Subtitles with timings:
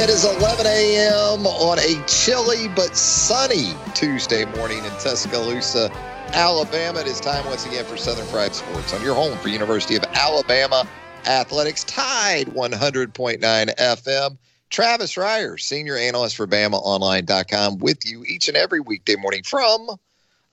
[0.00, 1.44] It is 11 a.m.
[1.44, 5.90] on a chilly but sunny Tuesday morning in Tuscaloosa,
[6.34, 7.00] Alabama.
[7.00, 10.04] It is time once again for Southern Fried Sports on your home for University of
[10.14, 10.86] Alabama
[11.26, 11.82] Athletics.
[11.82, 14.38] Tide 100.9 FM.
[14.70, 19.88] Travis Reier, senior analyst for BamaOnline.com, with you each and every weekday morning from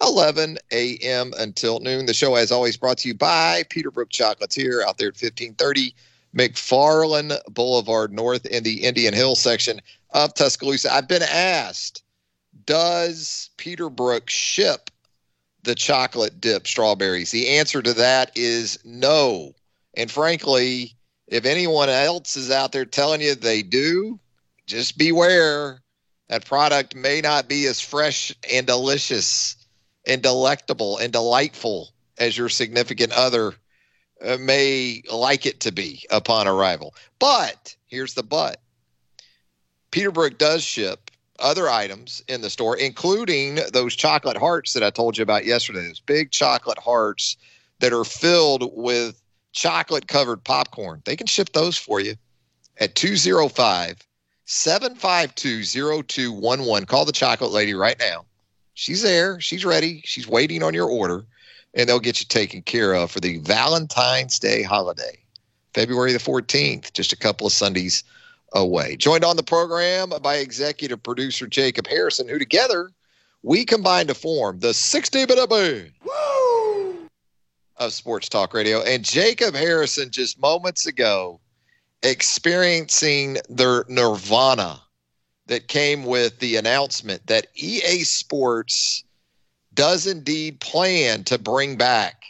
[0.01, 1.33] 11 a.m.
[1.37, 2.07] until noon.
[2.07, 5.93] The show, as always, brought to you by Peterbrooke Chocolatier out there at 1530
[6.35, 10.93] McFarland Boulevard North in the Indian Hill section of Tuscaloosa.
[10.93, 12.03] I've been asked,
[12.65, 14.89] does Peterbrooke ship
[15.63, 17.31] the chocolate dip strawberries?
[17.31, 19.53] The answer to that is no.
[19.95, 20.95] And frankly,
[21.27, 24.19] if anyone else is out there telling you they do,
[24.67, 25.81] just beware.
[26.27, 29.55] That product may not be as fresh and delicious
[30.07, 33.53] and delectable and delightful as your significant other
[34.23, 36.95] Uh, may like it to be upon arrival.
[37.19, 38.61] But here's the but
[39.91, 45.17] Peterbrooke does ship other items in the store, including those chocolate hearts that I told
[45.17, 47.37] you about yesterday, those big chocolate hearts
[47.79, 49.21] that are filled with
[49.51, 51.01] chocolate covered popcorn.
[51.05, 52.15] They can ship those for you
[52.79, 53.97] at 205
[54.45, 55.63] 752
[56.03, 56.85] 0211.
[56.85, 58.25] Call the chocolate lady right now.
[58.75, 59.39] She's there.
[59.39, 60.01] She's ready.
[60.05, 61.25] She's waiting on your order
[61.75, 65.17] and they'll get you taken care of for the Valentine's Day holiday,
[65.73, 68.03] February the 14th, just a couple of Sundays
[68.53, 68.95] away.
[68.95, 72.91] Joined on the program by executive producer Jacob Harrison, who together
[73.43, 75.91] we combined to form the 60 minute
[77.77, 78.81] of Sports Talk Radio.
[78.81, 81.39] And Jacob Harrison, just moments ago,
[82.01, 84.81] experiencing their nirvana
[85.47, 89.04] that came with the announcement that EA Sports
[89.75, 92.23] does indeed plan to bring back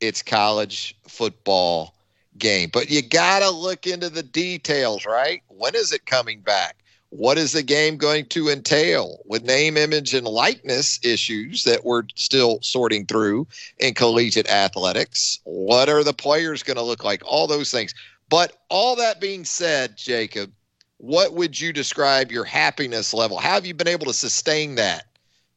[0.00, 1.94] its college football
[2.36, 2.70] game.
[2.72, 5.42] But you got to look into the details, right?
[5.48, 6.76] When is it coming back?
[7.10, 12.02] What is the game going to entail with name, image, and likeness issues that we're
[12.16, 13.46] still sorting through
[13.78, 15.38] in collegiate athletics?
[15.44, 17.22] What are the players going to look like?
[17.24, 17.94] All those things.
[18.28, 20.52] But all that being said, Jacob,
[20.98, 23.38] what would you describe your happiness level?
[23.38, 25.06] How have you been able to sustain that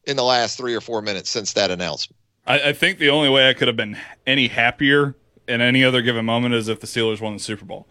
[0.04, 2.16] in the last three or four minutes since that announcement.
[2.46, 3.96] I, I think the only way I could have been
[4.26, 5.14] any happier
[5.48, 7.86] in any other given moment is if the Steelers won the Super Bowl.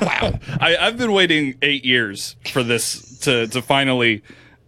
[0.00, 0.38] wow.
[0.60, 4.22] I, I've been waiting eight years for this to, to finally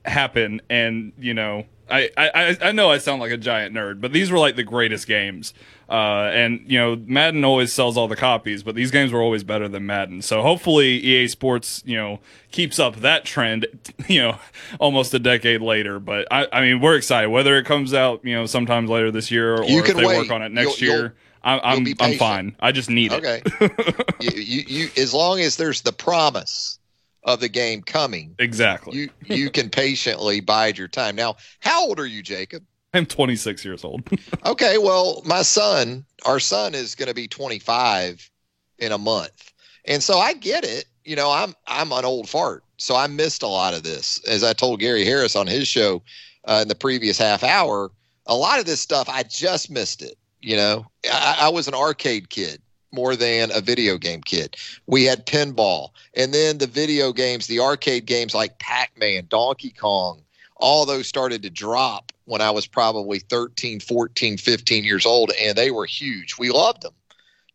[0.05, 0.61] happen.
[0.69, 4.31] And, you know, I, I, I know I sound like a giant nerd, but these
[4.31, 5.55] were like the greatest games
[5.89, 9.43] uh, and you know, Madden always sells all the copies, but these games were always
[9.43, 10.21] better than Madden.
[10.21, 13.67] So hopefully, EA Sports, you know, keeps up that trend.
[14.09, 14.39] You know,
[14.81, 16.01] almost a decade later.
[16.01, 19.31] But I, I mean, we're excited whether it comes out, you know, sometimes later this
[19.31, 20.17] year or if they wait.
[20.17, 21.03] work on it next you'll, year.
[21.03, 21.13] You'll,
[21.43, 22.57] I'm I'm, I'm fine.
[22.59, 23.43] I just need okay.
[23.45, 23.63] it.
[23.63, 24.05] Okay.
[24.21, 26.79] you, you, you, as long as there's the promise
[27.25, 28.97] of the game coming, exactly.
[28.97, 31.17] You you can patiently bide your time.
[31.17, 32.65] Now, how old are you, Jacob?
[32.95, 34.03] I'm 26 years old.
[34.47, 38.31] okay, well, my son, our son is going to be 25
[38.79, 39.53] in a month.
[39.85, 40.87] And so I get it.
[41.05, 42.65] You know, I'm I'm an old fart.
[42.77, 44.21] So I missed a lot of this.
[44.27, 46.03] As I told Gary Harris on his show
[46.45, 47.91] uh, in the previous half hour,
[48.27, 50.17] a lot of this stuff I just missed it.
[50.41, 52.63] You know, I, I was an arcade kid
[52.93, 54.57] more than a video game kid.
[54.87, 60.23] We had pinball, and then the video games, the arcade games like Pac-Man, Donkey Kong,
[60.57, 65.57] all those started to drop when I was probably 13, 14, 15 years old, and
[65.57, 66.37] they were huge.
[66.39, 66.95] We loved them.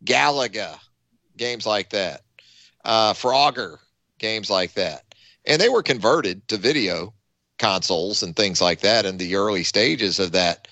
[0.06, 0.80] Galaga,
[1.38, 2.22] games like that.
[2.84, 3.78] Uh, Frogger,
[4.20, 5.04] games like that.
[5.46, 7.14] And they were converted to video
[7.60, 10.68] consoles and things like that in the early stages of that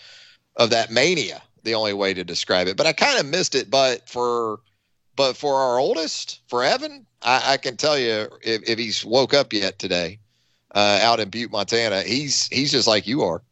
[0.57, 1.41] of that mania.
[1.63, 3.69] The only way to describe it, but I kind of missed it.
[3.69, 4.59] But for
[5.15, 9.33] but for our oldest, for Evan, I, I can tell you if, if he's woke
[9.33, 10.19] up yet today,
[10.73, 13.43] uh, out in Butte, Montana, he's he's just like you are.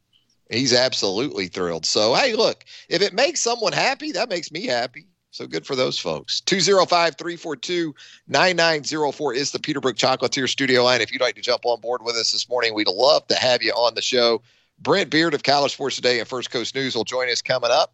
[0.49, 1.85] He's absolutely thrilled.
[1.85, 5.05] So hey, look, if it makes someone happy, that makes me happy.
[5.31, 6.41] So good for those folks.
[6.41, 7.93] 205 342
[8.27, 11.01] 9904 is the Peterbrooke Chocolatier studio line.
[11.01, 13.61] If you'd like to jump on board with us this morning, we'd love to have
[13.61, 14.41] you on the show.
[14.79, 17.93] Brent Beard of College Sports Today and First Coast News will join us coming up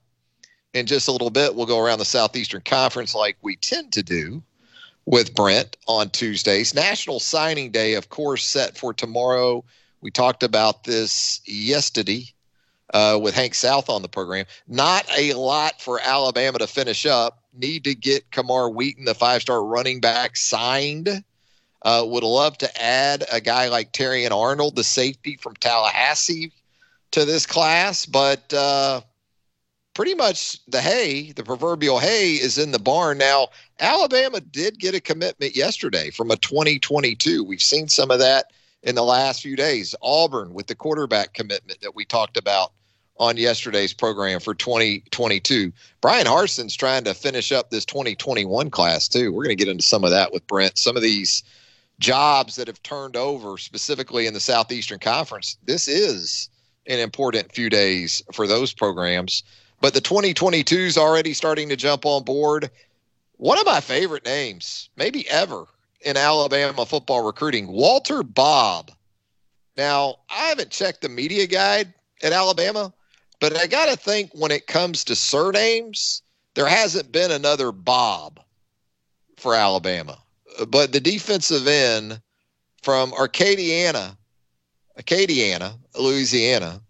[0.76, 1.56] in just a little bit.
[1.56, 4.44] We'll go around the Southeastern Conference like we tend to do
[5.06, 6.76] with Brent on Tuesdays.
[6.76, 9.64] National Signing Day, of course, set for tomorrow.
[10.02, 12.26] We talked about this yesterday
[12.94, 14.46] uh, with Hank South on the program.
[14.68, 17.40] Not a lot for Alabama to finish up.
[17.54, 21.24] Need to get Camar Wheaton, the five star running back, signed.
[21.84, 26.52] Uh, would love to add a guy like Terrion Arnold, the safety from Tallahassee,
[27.12, 29.00] to this class, but uh,
[29.96, 33.18] pretty much the hay, the proverbial hay, is in the barn.
[33.18, 33.48] Now,
[33.80, 37.44] Alabama did get a commitment yesterday from a 2022.
[37.44, 38.52] We've seen some of that
[38.84, 39.96] in the last few days.
[40.04, 42.74] Auburn with the quarterback commitment that we talked about
[43.18, 45.72] on yesterday's program for 2022.
[46.02, 49.32] Bryan Harsin's trying to finish up this 2021 class too.
[49.32, 50.78] We're going to get into some of that with Brent.
[50.78, 51.42] Some of these
[52.00, 55.58] jobs that have turned over specifically in the Southeastern Conference.
[55.64, 56.50] This is
[56.88, 59.44] an important few days for those programs.
[59.82, 62.70] But the 2022 is already starting to jump on board.
[63.38, 65.66] One of my favorite names, maybe ever,
[66.02, 68.92] in Alabama football recruiting, Walter Bob.
[69.76, 71.94] Now, I haven't checked the media guide
[72.24, 72.94] at Alabama,
[73.40, 76.22] but I got to think when it comes to surnames,
[76.54, 78.40] there hasn't been another Bob
[79.38, 80.18] for Alabama.
[80.68, 82.22] But the defensive end
[82.82, 84.16] from Acadiana,
[84.98, 86.82] Acadiana, Louisiana,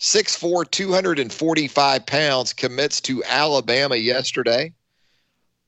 [0.00, 4.72] 6'4, 245 pounds, commits to Alabama yesterday.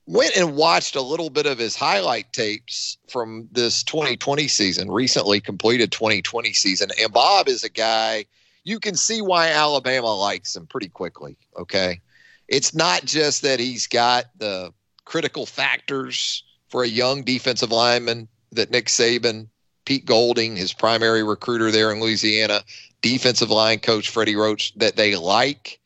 [0.05, 5.41] Went and watched a little bit of his highlight tapes from this 2020 season, recently
[5.41, 6.89] completed 2020 season.
[7.01, 8.25] And Bob is a guy–
[8.67, 11.37] you can see why Alabama likes him pretty quickly.
[11.57, 12.01] Okay.
[12.49, 14.73] It's not just that he's got the
[15.05, 19.47] critical factors for a young defensive lineman that Nick Saban,
[19.85, 22.61] Pete Golding, his primary recruiter there in Louisiana,
[23.07, 25.79] defensive line coach Freddie Roach, that they like.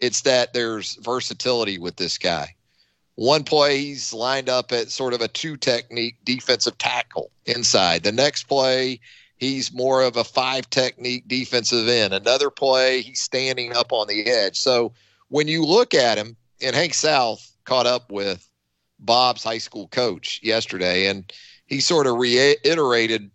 [0.00, 2.56] It's that there's versatility with this guy.
[3.14, 8.02] One play, he's lined up at sort of a two technique defensive tackle inside.
[8.02, 8.98] The next play,
[9.36, 12.12] he's more of a five technique defensive end.
[12.12, 14.58] Another play, he's standing up on the edge.
[14.58, 14.92] So
[15.28, 18.48] when you look at him, and Hank South caught up with
[18.98, 21.32] Bob's high school coach yesterday, and
[21.66, 23.30] he sort of reiterated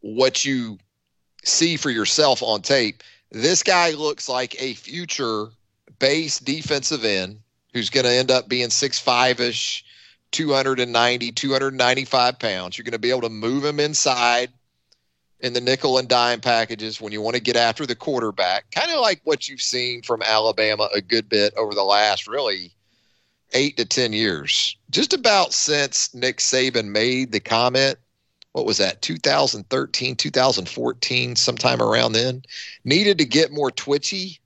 [0.00, 0.78] what you
[1.44, 3.02] see for yourself on tape.
[3.30, 5.48] This guy looks like a future
[5.98, 7.40] base defensive end
[7.72, 9.84] who's going to end up being six five ish,
[10.32, 12.76] 290, 295 pounds.
[12.76, 14.50] You're going to be able to move him inside
[15.40, 18.90] in the nickel and dime packages when you want to get after the quarterback, kind
[18.90, 22.72] of like what you've seen from Alabama a good bit over the last really
[23.52, 24.76] eight to 10 years.
[24.90, 27.98] Just about since Nick Saban made the comment,
[28.52, 32.42] what was that, 2013, 2014, sometime around then,
[32.84, 34.38] needed to get more twitchy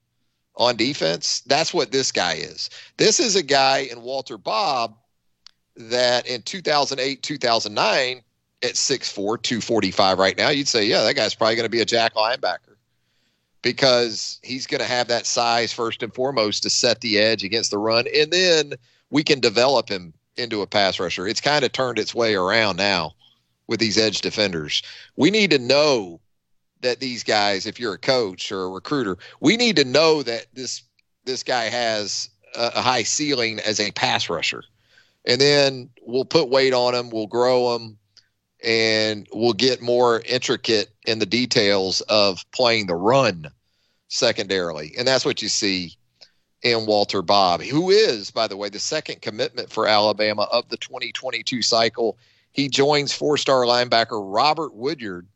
[0.56, 1.40] on defense.
[1.46, 2.70] That's what this guy is.
[2.96, 4.96] This is a guy in Walter bob
[5.76, 8.22] that in 2008, 2009,
[8.62, 11.84] at 6'4, 245 right now, you'd say, yeah, that guy's probably going to be a
[11.84, 12.76] jack linebacker
[13.60, 17.70] because he's going to have that size first and foremost to set the edge against
[17.70, 18.06] the run.
[18.14, 18.72] And then
[19.10, 21.28] we can develop him into a pass rusher.
[21.28, 23.14] It's kind of turned its way around now
[23.68, 24.82] with these edge defenders.
[25.16, 26.20] We need to know
[26.80, 30.46] that these guys, if you're a coach or a recruiter, we need to know that
[30.54, 30.82] this
[31.24, 34.62] this guy has a, a high ceiling as a pass rusher.
[35.24, 37.98] And then we'll put weight on him, we'll grow him,
[38.64, 43.48] and we'll get more intricate in the details of playing the run
[44.08, 44.94] secondarily.
[44.96, 45.96] And that's what you see
[46.62, 50.76] in Walter Bob, who is, by the way, the second commitment for Alabama of the
[50.76, 52.16] 2022 cycle.
[52.56, 55.28] He joins four star linebacker Robert Woodyard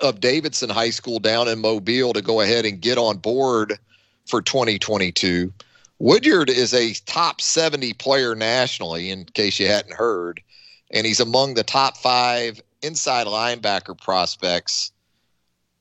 [0.00, 3.78] of Davidson High School down in Mobile to go ahead and get on board
[4.26, 5.52] for 2022.
[5.98, 10.40] Woodyard is a top 70 player nationally, in case you hadn't heard
[10.90, 14.92] and he's among the top five inside linebacker prospects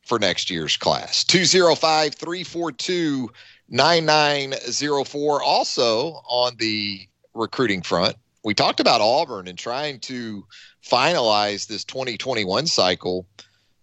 [0.01, 1.24] for next year's class.
[1.24, 3.31] 205 342
[3.69, 5.43] 9904.
[5.43, 10.46] Also on the recruiting front, we talked about Auburn and trying to
[10.86, 13.27] finalize this 2021 cycle.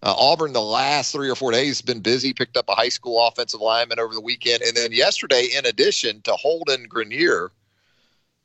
[0.01, 2.33] Uh, Auburn, the last three or four days, has been busy.
[2.33, 6.21] Picked up a high school offensive lineman over the weekend, and then yesterday, in addition
[6.21, 7.49] to Holden Geriner,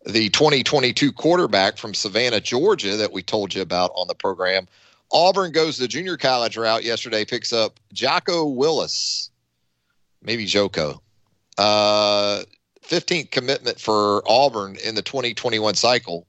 [0.07, 4.67] the 2022 quarterback from Savannah, Georgia, that we told you about on the program,
[5.13, 7.25] Auburn goes the junior college route yesterday.
[7.25, 9.31] Picks up Jocko Willis,
[10.23, 11.03] maybe Joko.
[11.59, 12.43] Uh,
[12.91, 16.27] 15th commitment for Auburn in the 2021 cycle.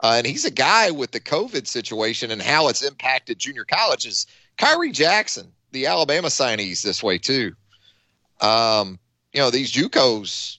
[0.00, 4.26] Uh, and he's a guy with the COVID situation and how it's impacted junior colleges.
[4.58, 7.54] Khyree Jackson, the Alabama signees this way too.
[8.40, 8.98] Um,
[9.32, 10.58] you know, these JUCOs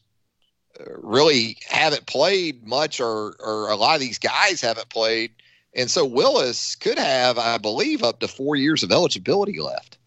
[0.98, 5.32] really haven't played much, or or a lot of these guys haven't played,
[5.74, 9.98] and so Willis could have, I believe, up to four years of eligibility left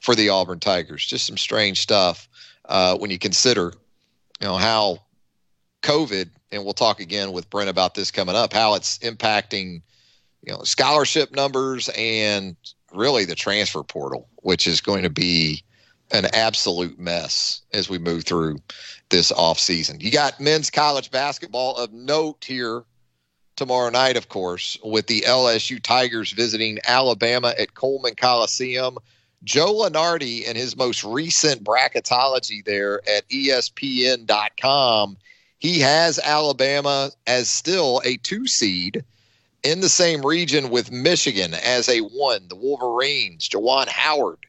[0.00, 1.06] for the Auburn Tigers.
[1.06, 2.28] Just some strange stuff
[2.66, 3.72] uh, when you consider,
[4.42, 4.98] you know, how
[5.82, 9.82] COVID, and we'll talk again with Brent about this coming up, how it's impacting,
[10.44, 12.56] you know, scholarship numbers and
[12.92, 15.62] really the transfer portal, which is going to be
[16.10, 18.58] an absolute mess as we move through
[19.10, 20.02] this offseason.
[20.02, 22.82] You got men's college basketball of note here
[23.54, 28.98] tomorrow night, of course, with the LSU Tigers visiting Alabama at Coleman Coliseum.
[29.44, 35.16] Joe Lunardi in his most recent bracketology there at ESPN.com,
[35.58, 39.04] he has Alabama as still a two seed
[39.64, 42.46] in the same region with Michigan as a one.
[42.48, 44.46] The Wolverines, Juwan Howard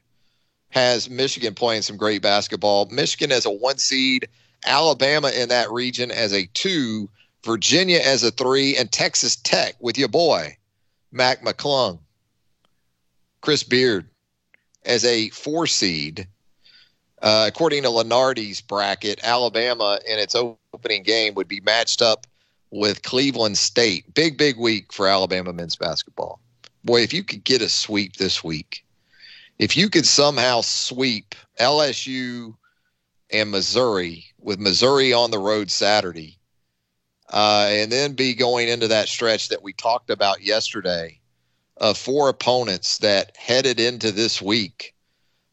[0.70, 2.86] has Michigan playing some great basketball.
[2.86, 4.28] Michigan as a one seed,
[4.64, 7.08] Alabama in that region as a two,
[7.44, 10.56] Virginia as a three, and Texas Tech with your boy,
[11.12, 11.98] Mac McClung.
[13.40, 14.08] Chris Beard
[14.84, 16.26] as a four seed.
[17.22, 22.26] Uh, according to Lunardi's bracket, Alabama in its opening game would be matched up
[22.70, 24.12] with Cleveland State.
[24.14, 26.40] Big, big week for Alabama men's basketball.
[26.84, 28.84] Boy, if you could get a sweep this week,
[29.58, 32.54] if you could somehow sweep LSU
[33.30, 36.38] and Missouri with Missouri on the road Saturday,
[37.32, 41.20] uh, and then be going into that stretch that we talked about yesterday
[41.78, 44.94] of four opponents that headed into this week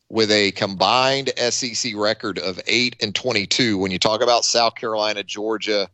[0.09, 3.77] with a combined SEC record of eight and twenty-two.
[3.77, 5.89] When you talk about South Carolina, Georgia,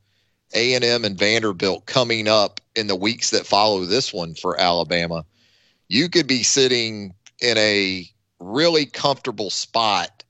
[0.53, 4.59] A and M, and Vanderbilt coming up in the weeks that follow this one for
[4.59, 5.23] Alabama,
[5.87, 10.23] you could be sitting in a really comfortable spot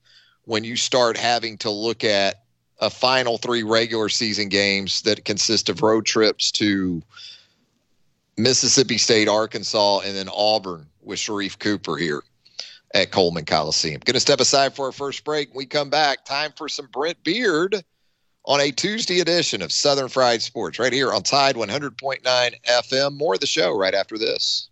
[0.43, 2.43] when you start having to look at
[2.79, 7.01] a final three regular season games that consist of road trips to
[8.37, 12.23] Mississippi State, Arkansas, and then Auburn with Sharife Cooper here
[12.93, 14.01] at Coleman Coliseum.
[14.05, 15.49] Going to step aside for our first break.
[15.49, 17.83] When we come back, time for some Brent Beard
[18.45, 23.17] on a Tuesday edition of Southern Fried Sports right here on Tide 100.9 FM.
[23.17, 24.69] More of the show right after this.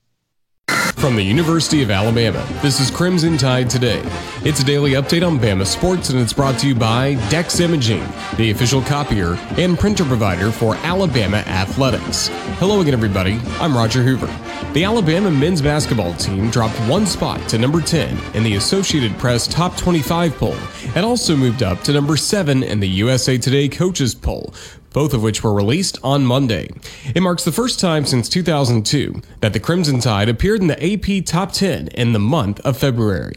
[1.05, 4.01] From the University of Alabama, this is Crimson Tide Today.
[4.43, 8.03] It's a daily update on Bama sports, and it's brought to you by Dex Imaging,
[8.38, 12.29] the official copier and printer provider for Alabama athletics.
[12.57, 13.39] Hello again, everybody.
[13.60, 14.25] I'm Roger Hoover.
[14.74, 19.45] The Alabama men's basketball team dropped one spot to number 10 in the Associated Press
[19.45, 20.57] Top 25 poll
[20.95, 24.55] and also moved up to number 7 in the USA Today Coaches poll,
[24.95, 26.69] both of which were released on Monday.
[27.13, 31.25] It marks the first time since 2002 that the Crimson Tide appeared in the AP
[31.25, 33.35] Top 10 in the month of February.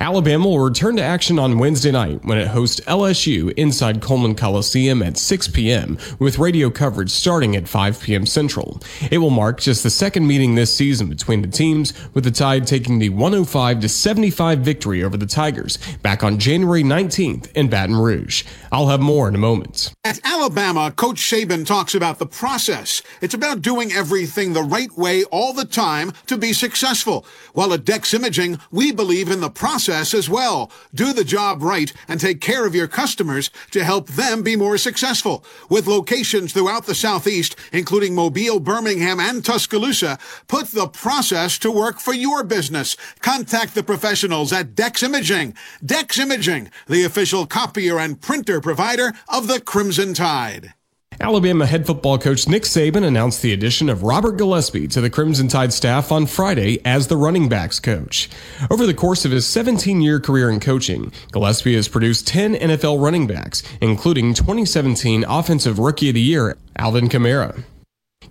[0.00, 5.02] Alabama will return to action on Wednesday night when it hosts LSU inside Coleman Coliseum
[5.02, 8.24] at 6 p.m., with radio coverage starting at 5 p.m.
[8.24, 8.80] Central.
[9.10, 12.64] It will mark just the second meeting this season between the teams, with the Tide
[12.64, 18.44] taking the 105 75 victory over the Tigers back on January 19th in Baton Rouge.
[18.70, 19.92] I'll have more in a moment.
[20.04, 23.02] At Alabama, Coach Saban talks about the process.
[23.20, 27.26] It's about doing everything the right way all the time to be successful.
[27.52, 30.70] While at Dex Imaging, we believe in the process process as well.
[30.94, 34.76] Do the job right and take care of your customers to help them be more
[34.76, 35.42] successful.
[35.70, 42.00] With locations throughout the Southeast, including Mobile, Birmingham, and Tuscaloosa, put the process to work
[42.00, 42.96] for your business.
[43.20, 45.54] Contact the professionals at Dex Imaging.
[45.82, 50.74] Dex Imaging, the official copier and printer provider of the Crimson Tide.
[51.20, 55.48] Alabama head football coach Nick Saban announced the addition of Robert Gillespie to the Crimson
[55.48, 58.30] Tide staff on Friday as the running backs coach.
[58.70, 63.02] Over the course of his 17 year career in coaching, Gillespie has produced 10 NFL
[63.02, 67.64] running backs, including 2017 Offensive Rookie of the Year, Alvin Kamara.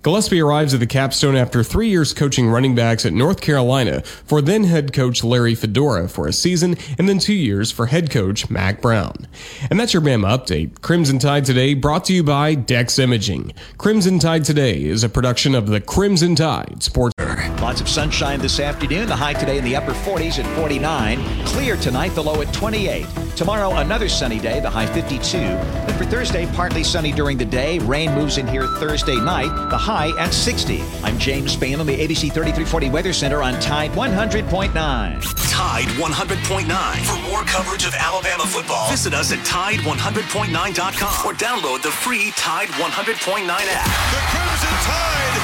[0.08, 4.42] Gillespie arrives at the capstone after three years coaching running backs at North Carolina for
[4.42, 8.50] then head coach Larry Fedora for a season and then two years for head coach
[8.50, 9.28] Mack Brown.
[9.70, 10.80] And that's your Bama update.
[10.80, 13.52] Crimson Tide Today brought to you by Dex Imaging.
[13.78, 17.14] Crimson Tide Today is a production of the Crimson Tide Sports.
[17.60, 19.10] Lots of sunshine this afternoon.
[19.10, 21.46] The high today in the upper 40s at 49.
[21.48, 23.06] Clear tonight, the low at 28.
[23.36, 25.87] Tomorrow, another sunny day, the high 52.
[25.98, 27.80] Then for Thursday, partly sunny during the day.
[27.80, 30.82] Rain moves in here Thursday night, the high at 60.
[31.04, 34.74] I'm James Spann on the ABC 3340 Weather Center on Tide 100.9.
[34.74, 37.06] Tide 100.9.
[37.06, 42.70] For more coverage of Alabama football, visit us at Tide100.9.com or download the free Tide
[42.70, 43.88] 100.9 app.
[44.14, 45.38] The Crimson Tide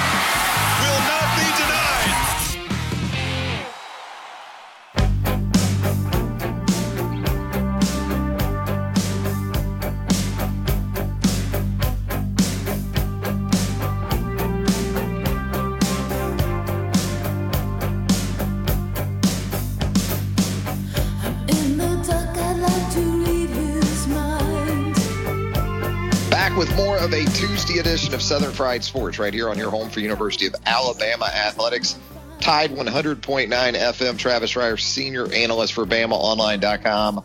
[0.81, 1.22] will not
[26.53, 29.71] Back with more of a Tuesday edition of Southern Fried Sports right here on your
[29.71, 31.97] home for University of Alabama Athletics.
[32.41, 37.23] Tide 100.9 FM, Travis Reier, senior analyst for BamaOnline.com,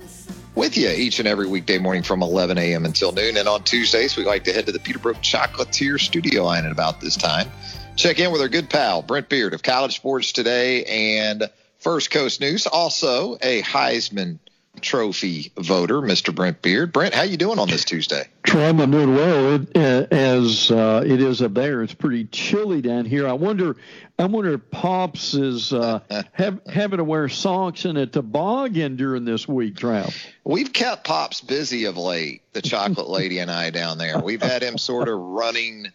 [0.55, 2.87] with you each and every weekday morning from 11 a.m.
[2.87, 3.37] until noon.
[3.37, 7.03] And on Tuesdays, we like to head to the Peterbrooke Chocolatier studio line at about
[7.03, 7.51] this time.
[7.97, 12.41] Check in with our good pal, Brent Beard of College Sports Today and First Coast
[12.41, 12.67] News.
[12.67, 14.39] Also, a Heisman
[14.83, 16.35] Trophy voter, Mr.
[16.35, 16.93] Brent Beard.
[16.93, 18.25] Brent, how you doing on this Tuesday?
[18.43, 19.55] Trim, I'm doing well.
[19.55, 23.29] It, uh, as uh, it is up there, it's pretty chilly down here.
[23.29, 23.77] I wonder,
[24.19, 26.01] I wonder if Pops is uh,
[26.33, 30.15] have, having to wear socks in a toboggan during this week, Trav.
[30.45, 34.19] We've kept Pops busy of late, the chocolate lady and I down there.
[34.19, 35.89] We've had him sort of running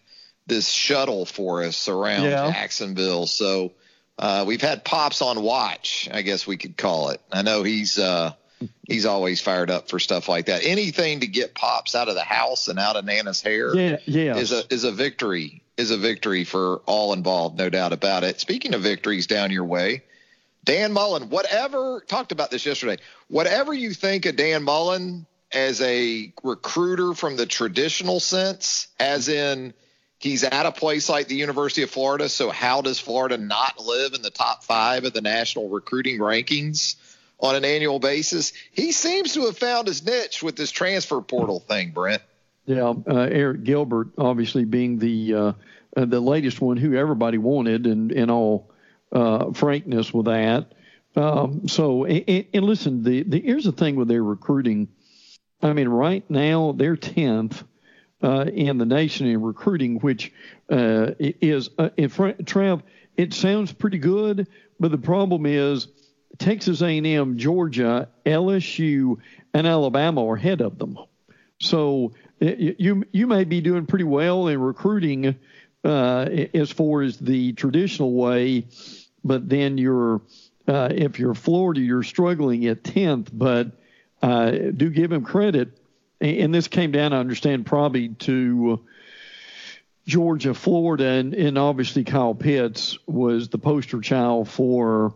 [0.45, 2.51] this shuttle for us around Yeah.
[2.51, 3.25] Jacksonville.
[3.27, 3.71] So
[4.19, 7.21] uh, we've had Pops on watch, I guess we could call it.
[7.31, 8.33] I know he's uh,
[8.87, 10.61] he's always fired up for stuff like that.
[10.63, 14.51] Anything to get Pops out of the house and out of Nana's hair Yeah, is
[14.51, 18.39] a is a victory is a victory for all involved, no doubt about it.
[18.39, 20.03] Speaking of victories down your way,
[20.63, 26.33] Dan Mullen, whatever talked about this yesterday, whatever you think of Dan Mullen as a
[26.43, 29.73] recruiter from the traditional sense, as in
[30.19, 34.13] he's at a place like the University of Florida, so how does Florida not live
[34.13, 36.95] in the top five of the national recruiting rankings?
[37.43, 41.59] On an annual basis, he seems to have found his niche with this transfer portal
[41.59, 42.21] thing, Brent.
[42.65, 42.93] Yeah, uh,
[43.27, 45.51] Arik Gilbert, obviously being the uh,
[45.97, 48.71] uh, the latest one who everybody wanted, and in all
[49.11, 50.71] uh, frankness with that.
[51.17, 54.87] Um, so, and, and listen, the, the here's the thing with their recruiting.
[55.61, 57.61] I mean, right now they're tenth
[58.23, 60.31] uh, in the nation in recruiting, which
[60.71, 62.45] uh, is in front.
[62.45, 62.83] Trav,
[63.17, 64.47] it sounds pretty good,
[64.79, 65.89] but the problem is
[66.37, 69.17] Texas A&M, Georgia, LSU,
[69.53, 70.97] and Alabama are ahead of them.
[71.59, 75.35] So you you may be doing pretty well in recruiting
[75.83, 78.65] uh, as far as the traditional way,
[79.23, 80.21] but then you're
[80.67, 83.29] uh, if you're Florida, you're struggling at tenth.
[83.31, 83.71] But
[84.21, 85.77] uh, do give him credit,
[86.19, 88.83] and this came down, I understand, probably to
[90.05, 95.13] Georgia, Florida, and, and obviously Kyle Pitts was the poster child for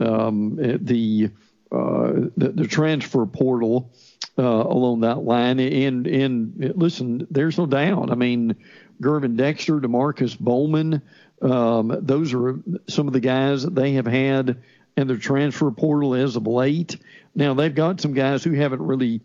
[0.00, 1.30] um, the,
[1.72, 3.92] uh, the the transfer portal
[4.38, 5.58] uh, along that line.
[5.60, 8.10] And and listen, there's no doubt.
[8.10, 8.56] I mean,
[9.00, 11.02] Gervin Dexter, Demarkcus Bowman,
[11.42, 14.62] um, those are some of the guys that they have had
[14.96, 16.96] in their transfer portal as of late.
[17.34, 19.20] Now they've got some guys who haven't really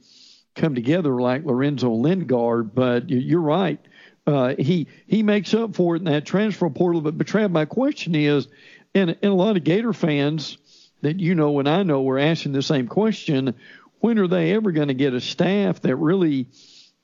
[0.55, 3.79] come together like Lorenzo Lingard, but you- you're right.
[4.27, 7.01] Uh, he he makes up for it in that transfer portal.
[7.01, 8.47] But, Trav, my question is,
[8.93, 10.57] and, and a lot of Gator fans
[11.01, 13.55] that you know and I know were asking the same question:
[13.99, 16.47] When are they ever going to get a staff that really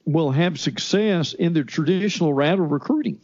[0.06, 3.20] will have success in the traditional route of recruiting?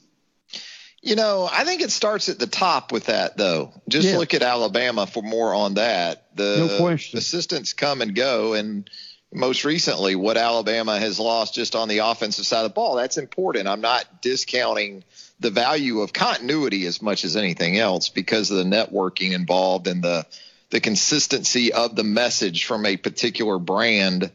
[1.01, 3.73] You know, I think it starts at the top with that, though.
[3.89, 4.17] Just Yeah.
[4.17, 6.27] look at Alabama for more on that.
[6.35, 7.17] The No question.
[7.19, 8.89] assistants come and go, and
[9.33, 12.95] most recently, what Alabama has lost just on the offensive side of the ball.
[12.95, 13.67] That's important.
[13.67, 15.03] I'm not discounting
[15.41, 20.01] the value of continuity as much as anything else because of the networking involved and
[20.01, 20.25] the
[20.73, 24.31] the consistency of the message from a particular brand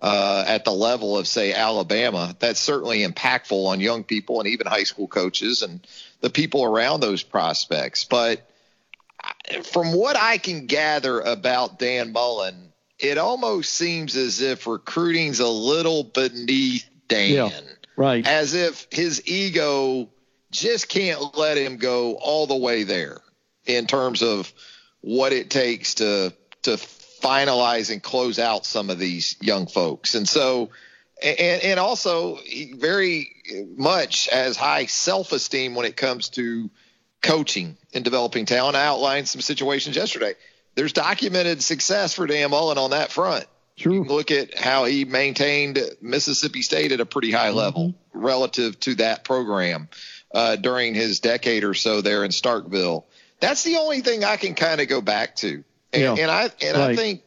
[0.00, 2.32] uh, at the level of, say, Alabama.
[2.38, 5.84] That's certainly impactful on young people and even high school coaches and
[6.20, 8.04] the people around those prospects.
[8.04, 8.48] But
[9.64, 15.48] from what I can gather about Dan Mullen, it almost seems as if recruiting's a
[15.48, 17.32] little beneath Dan.
[17.32, 17.50] Yeah,
[17.96, 18.24] right.
[18.24, 20.08] As if his ego
[20.52, 23.22] just can't let him go all the way there
[23.66, 24.52] in terms of
[25.00, 26.32] what it takes to
[26.62, 26.72] to
[27.22, 30.14] finalize and close out some of these young folks.
[30.14, 30.70] And so
[31.22, 32.38] and, and also
[32.76, 33.30] very
[33.76, 36.70] much has high self-esteem when it comes to
[37.22, 38.76] coaching and developing talent.
[38.76, 40.34] I outlined some situations yesterday.
[40.74, 43.44] There's documented success for Dan Mullen on that front.
[43.76, 43.92] Sure.
[43.92, 48.26] You can look at how he maintained Mississippi State at a pretty high level Mm-hmm.
[48.26, 49.88] relative to that program
[50.34, 53.04] uh, during his decade or so there in Starkville.
[53.40, 55.64] That's the only thing I can kind of go back to.
[55.92, 56.14] And, Yeah.
[56.14, 57.22] and I and I think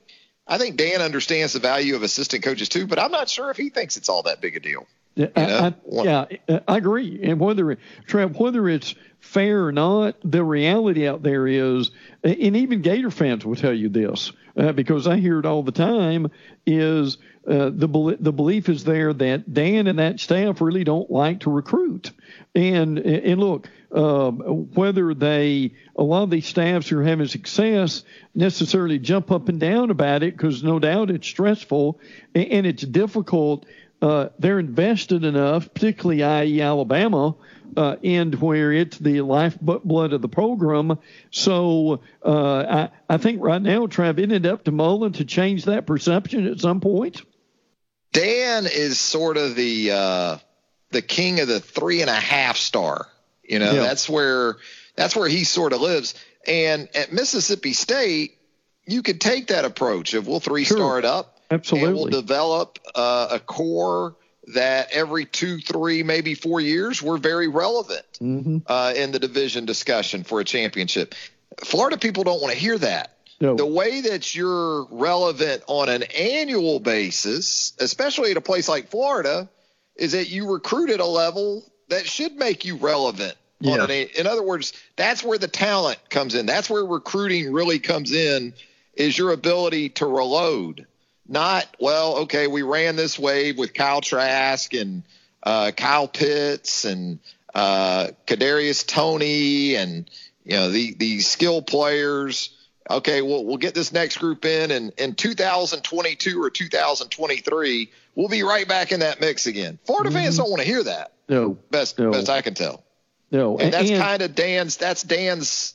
[0.47, 3.57] I think Dan understands the value of assistant coaches too, but I'm not sure if
[3.57, 4.85] he thinks it's all that big a deal.
[5.15, 6.03] Yeah, I, know, I,
[6.47, 7.19] yeah, I agree.
[7.21, 11.91] And whether Trev, whether it's fair or not, the reality out there is,
[12.23, 15.71] and even Gator fans will tell you this uh, because I hear it all the
[15.71, 16.31] time.
[16.65, 21.41] Is uh, the the belief is there that Dan and that staff really don't like
[21.41, 22.11] to recruit,
[22.55, 24.39] and and look, um,
[24.73, 28.03] whether they a lot of these staffs who are having success
[28.33, 31.99] necessarily jump up and down about it because no doubt it's stressful
[32.33, 33.65] and, and it's difficult
[34.03, 36.59] uh, they're invested enough, particularly i.e.
[36.59, 37.35] Alabama,
[37.77, 40.99] uh, and where it's the lifeblood of the program.
[41.31, 45.87] So uh, I, I think right now, Trav, it up to Mullen to change that
[45.87, 47.21] perception at some point?
[48.11, 50.37] Dan is sort of the uh,
[50.91, 53.07] the king of the three and a half star.
[53.43, 53.81] You know, Yeah.
[53.81, 54.57] that's where
[54.95, 56.13] that's where he sort of lives.
[56.47, 58.37] And at Mississippi State,
[58.85, 60.99] you could take that approach of we'll three star Sure.
[60.99, 61.87] it up, Absolutely.
[61.89, 64.15] and we'll develop uh, a core
[64.53, 68.57] that every two, three, maybe four years we're very relevant Mm-hmm.
[68.67, 71.15] uh, in the division discussion for a championship.
[71.63, 73.11] Florida people don't want to hear that.
[73.39, 73.55] No.
[73.55, 79.49] The way that you're relevant on an annual basis, especially at a place like Florida,
[79.95, 83.35] is that you recruit at a level that should make you relevant.
[83.63, 83.83] On Yeah.
[83.83, 86.45] an, in other words, that's where the talent comes in.
[86.45, 88.53] That's where recruiting really comes in
[88.93, 90.85] is your ability to reload.
[91.27, 95.03] Not, well, okay, we ran this wave with Kyle Trask and
[95.41, 97.19] uh, Kyle Pitts and
[97.55, 100.09] uh, Kadarius Toney and
[100.43, 102.49] you know the these skill players.
[102.89, 108.43] Okay, we'll we'll get this next group in, and in 2022 or 2023, we'll be
[108.43, 109.79] right back in that mix again.
[109.85, 111.13] Florida fans don't want to hear that.
[111.29, 112.11] No, Best No.
[112.11, 112.83] best I can tell.
[113.31, 114.77] no, And that's kind of Dan's.
[114.77, 115.73] That's Dan's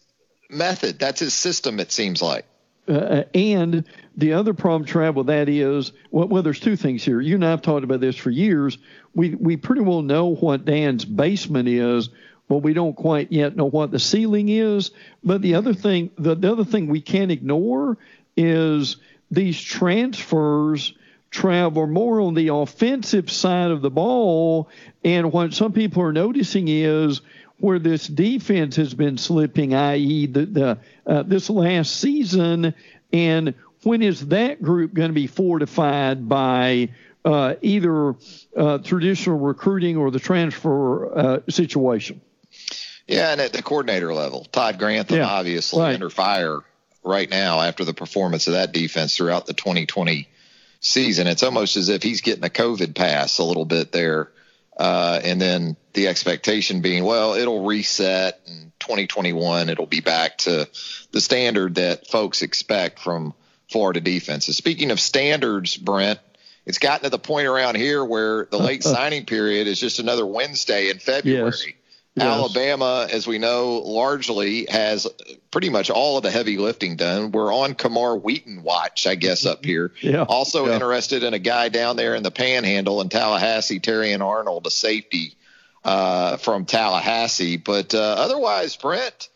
[0.51, 0.99] method.
[0.99, 1.81] That's his system.
[1.81, 2.45] It seems like.
[2.87, 3.85] Uh, and
[4.17, 7.21] the other problem, Trav, with that is well, well, there's two things here.
[7.21, 8.79] You and I have talked about this for years.
[9.15, 12.09] We we pretty well know what Dan's basement is,
[12.49, 14.91] but we don't quite yet know what the ceiling is.
[15.23, 17.99] But the other thing, the, the other thing we can't ignore
[18.39, 18.97] is
[19.31, 20.95] these transfers.
[21.31, 24.69] Trav are more on the offensive side of the ball,
[25.05, 27.21] and what some people are noticing is
[27.59, 32.75] where this defense has been slipping, i.e., the, the uh, this last season,
[33.13, 36.89] and when is that group going to be fortified by
[37.25, 38.15] uh, either
[38.57, 42.21] uh, traditional recruiting or the transfer uh, situation?
[43.07, 45.95] Yeah, and at the coordinator level, Todd Grantham Yeah, obviously right.
[45.95, 46.61] under fire
[47.03, 50.29] right now after the performance of that defense throughout the 2020
[50.81, 51.27] season.
[51.27, 54.31] It's almost as if he's getting a COVID pass a little bit there.
[54.77, 59.69] Uh, and then the expectation being, well, it'll reset in 2021.
[59.69, 60.69] It'll be back to
[61.11, 63.35] the standard that folks expect from
[63.71, 64.57] Florida defenses.
[64.57, 66.21] Speaking of standards, Brent,
[66.65, 70.25] it's gotten to the point around here where the late signing period is just another
[70.25, 71.45] Wednesday in February.
[71.45, 71.65] Yes.
[72.21, 72.29] Yes.
[72.29, 75.07] Alabama, as we know, largely has
[75.51, 77.33] pretty much all of the heavy lifting done.
[77.33, 79.93] We're on Camar Wheaton watch, I guess, up here.
[80.01, 80.23] Yeah.
[80.23, 80.75] Also Yeah.
[80.75, 85.35] interested in a guy down there in the Panhandle in Tallahassee, Terrion Arnold, a safety
[85.85, 87.57] uh, from Tallahassee.
[87.57, 89.29] But uh, otherwise, Brent,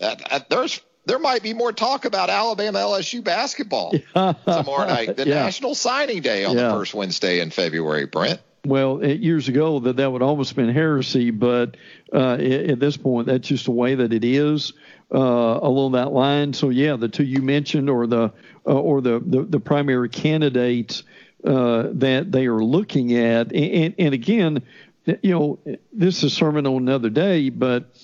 [0.00, 5.26] uh, uh, there's there might be more talk about Alabama LSU basketball tomorrow night, the
[5.28, 5.44] Yeah.
[5.44, 6.68] National Signing Day on Yeah.
[6.68, 8.06] the first Wednesday in February.
[8.06, 8.40] Brent.
[8.66, 11.76] Well, eh, years ago that that would almost have been heresy, but
[12.12, 14.72] uh, at, this point, that's just the way that it is
[15.14, 16.54] uh, along that line.
[16.54, 18.32] So yeah, the two you mentioned, or the
[18.66, 21.02] uh, or the, the the primary candidates
[21.44, 24.62] uh, that they are looking at, and, and, and again,
[25.04, 25.58] you know,
[25.92, 27.94] this is sermon on another day, but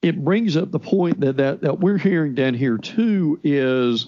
[0.00, 4.06] it brings up the point that that, that we're hearing down here too is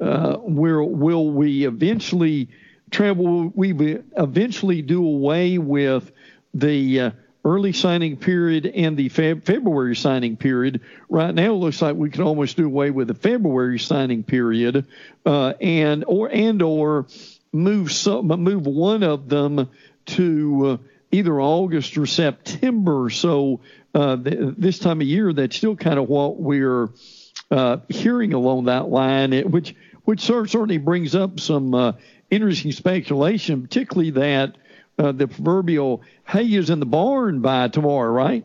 [0.00, 2.48] uh, where will we eventually
[2.94, 3.52] travel?
[3.54, 6.10] We eventually do away with
[6.54, 7.10] the uh,
[7.44, 10.80] early signing period and the Feb- February signing period.
[11.08, 14.86] Right now, it looks like we could almost do away with the February signing period,
[15.26, 17.06] uh, and or and or
[17.52, 19.68] move some move one of them
[20.06, 20.76] to uh,
[21.10, 23.10] either August or September.
[23.10, 23.60] So
[23.94, 26.90] uh, th- this time of year, that's still kind of what we're
[27.50, 31.92] uh, hearing along that line, which which certainly brings up some uh,
[32.30, 34.56] interesting speculation, particularly that
[34.98, 38.44] uh, the proverbial hay is in the barn by tomorrow, right?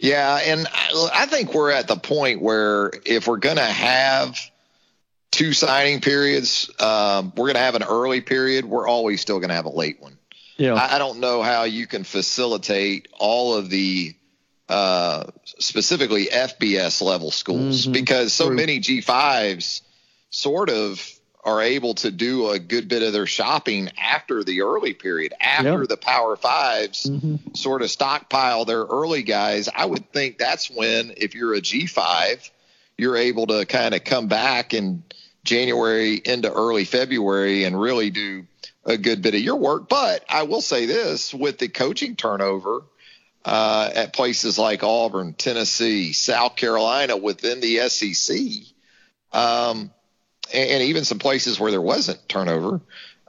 [0.00, 4.38] Yeah, and I, I think we're at the point where if we're going to have
[5.30, 8.64] two signing periods, um, we're going to have an early period.
[8.64, 10.16] We're always still going to have a late one.
[10.56, 10.74] Yeah.
[10.74, 14.14] I, I don't know how you can facilitate all of the
[14.68, 17.92] uh, specifically FBS level schools Mhm.
[17.92, 18.56] because so True.
[18.56, 19.82] many G5s
[20.30, 21.02] sort of
[21.48, 25.80] are able to do a good bit of their shopping after the early period, after
[25.80, 25.86] Yeah.
[25.88, 27.56] the Power 5s Mhm.
[27.56, 29.68] sort of stockpile their early guys.
[29.74, 32.50] I would think that's when, if you're a G5,
[32.98, 35.02] you're able to kind of come back in
[35.44, 38.46] January into early February and really do
[38.84, 39.88] a good bit of your work.
[39.88, 42.82] But I will say this with the coaching turnover
[43.44, 48.36] uh, at places like Auburn, Tennessee, South Carolina within the SEC,
[49.32, 49.90] um,
[50.52, 52.80] and, and even some places where there wasn't turnover.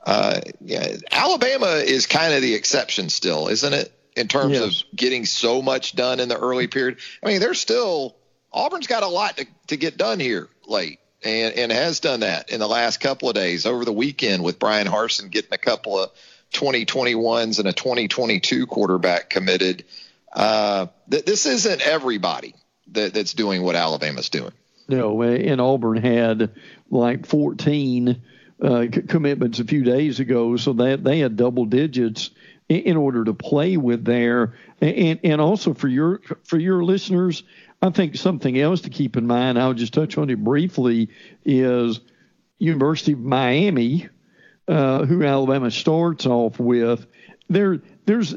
[0.05, 3.91] Uh, yeah, Alabama is kind of the exception still, isn't it?
[4.15, 4.63] In terms Yes.
[4.63, 6.97] of getting so much done in the early period.
[7.23, 8.15] I mean, there's still
[8.51, 12.49] Auburn's got a lot to, to get done here late, and and has done that
[12.49, 15.99] in the last couple of days over the weekend with Bryan Harsin getting a couple
[15.99, 16.09] of
[16.53, 19.85] 2021s and a 2022 quarterback committed.
[20.33, 22.55] Uh, th- this isn't everybody
[22.91, 24.51] that, that's doing what Alabama's doing.
[24.89, 26.51] No, and Auburn had
[26.89, 28.21] like 14
[28.61, 32.31] uh, commitments a few days ago, so that they had double digits
[32.67, 34.55] in, order to play with there.
[34.81, 37.43] And and also for your for your listeners,
[37.81, 39.57] I think something else to keep in mind.
[39.57, 41.09] I'll just touch on it briefly.
[41.45, 41.99] Is
[42.59, 44.07] University of Miami,
[44.67, 47.07] uh, who Alabama starts off with.
[47.49, 48.35] There, there's,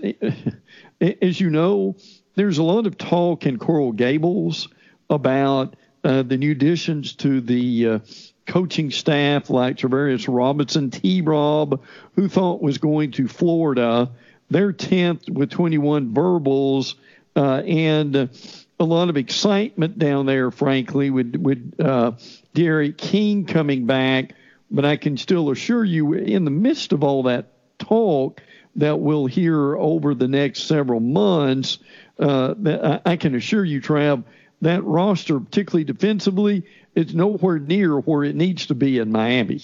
[1.01, 1.97] as you know,
[2.37, 4.69] there's a lot of talk in Coral Gables
[5.11, 7.99] about uh, the new additions to the uh,
[8.47, 11.21] coaching staff, like Travaris Robinson, T.
[11.21, 11.81] Rob,
[12.17, 14.11] who thought was going to Florida.
[14.51, 16.97] They're 10th with 21 verbals,
[17.37, 22.13] uh, and a lot of excitement down there, frankly, with with uh,
[22.53, 24.35] D'Eriq King coming back.
[24.71, 28.43] But I can still assure you, in the midst of all that talk
[28.77, 31.79] that we'll hear over the next several months,
[32.19, 34.25] uh, I can assure you, Trav,
[34.63, 36.63] that roster, particularly defensively,
[36.95, 39.61] is nowhere near where it needs to be in Miami.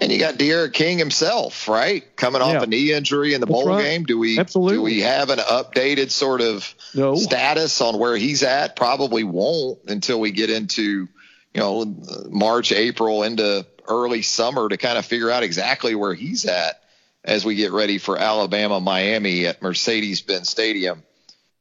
[0.00, 2.04] And you got D'Eriq King himself, right?
[2.16, 2.62] Coming off Yeah.
[2.62, 3.82] a knee injury in the That's bowl right.
[3.82, 4.04] game.
[4.04, 4.74] Do we Absolutely.
[4.76, 7.16] do we have an updated sort of No.
[7.16, 8.76] status on where he's at?
[8.76, 11.08] Probably won't until we get into
[11.54, 11.96] you know
[12.30, 16.80] March, April, into early summer to kind of figure out exactly where he's at
[17.24, 21.02] as we get ready for Alabama, Miami at Mercedes-Benz Stadium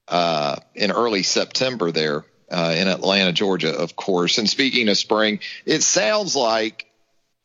[0.07, 4.37] uh, in early September there uh, in Atlanta, Georgia, of course.
[4.37, 6.85] And speaking of spring, it sounds like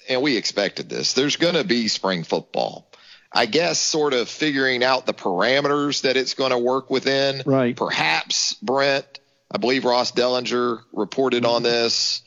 [0.09, 1.13] and we expected this.
[1.15, 2.89] There's going to be spring football.
[3.33, 7.43] I guess sort of figuring out the parameters that it's going to work within.
[7.47, 7.75] Right.
[7.75, 9.07] Perhaps Brent,
[9.51, 12.23] I believe Ross Dellinger reported on this.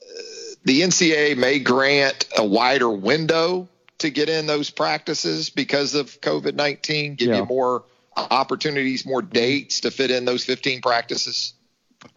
[0.00, 0.22] Uh,
[0.64, 6.54] The NCAA may grant a wider window to get in those practices because of COVID
[6.54, 7.36] 19, give Yeah.
[7.38, 7.84] you more
[8.30, 11.54] opportunities, more dates to fit in those 15 practices.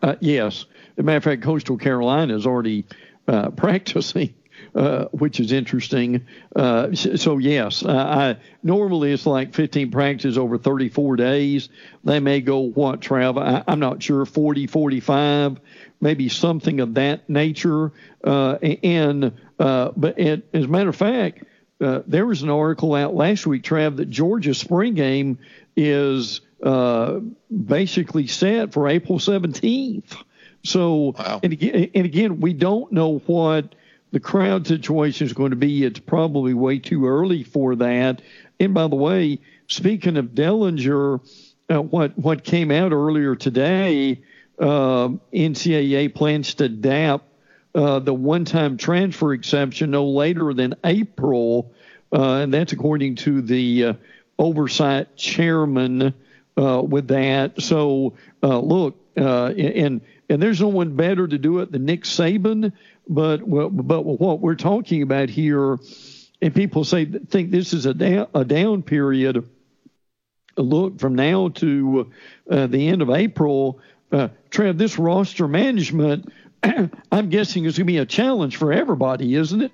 [0.01, 0.65] Uh, yes.
[0.93, 2.85] As a matter of fact, Coastal Carolina is already
[3.27, 4.33] uh, practicing,
[4.75, 6.25] uh, which is interesting.
[6.55, 11.69] Uh, so, yes, uh, I, normally it's like 15 practices over 34 days.
[12.03, 13.41] They may go, what, Trav?
[13.41, 15.59] I, I'm not sure, 40, 45,
[15.99, 17.91] maybe something of that nature.
[18.23, 21.43] Uh, and, uh, but it, as a matter of fact,
[21.81, 25.39] uh, there was an article out last week, Trav, that Georgia spring game
[25.75, 27.19] is uh,
[27.65, 30.15] basically set for April 17th.
[30.63, 31.41] So, Wow.
[31.43, 33.75] and again, and again, we don't know what
[34.12, 35.83] the crowd situation is going to be.
[35.83, 38.21] It's probably way too early for that.
[38.59, 41.19] And by the way, speaking of Dellinger,
[41.69, 44.21] uh, what what came out earlier today,
[44.59, 47.25] uh, NCAA plans to adapt
[47.75, 51.73] uh, the one-time transfer exception no later than April,
[52.13, 53.93] uh, and that's according to the uh,
[54.43, 56.13] oversight chairman
[56.58, 57.62] uh, with that.
[57.62, 62.03] So uh, look, uh, and and there's no one better to do it than Nick
[62.03, 62.73] Saban.
[63.08, 65.77] But but what we're talking about here,
[66.41, 69.49] and people say think this is a down, a down period.
[70.56, 72.12] Look, from now to
[72.49, 73.79] uh, the end of April,
[74.12, 76.32] uh, Trev, this roster management,
[77.12, 79.71] I'm guessing is going to be a challenge for everybody, isn't it?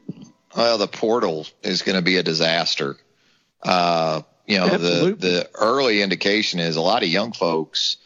[0.55, 2.95] Well, the portal is going to be a disaster.
[3.61, 7.97] Uh, you know, the, the early indication is a lot of young folks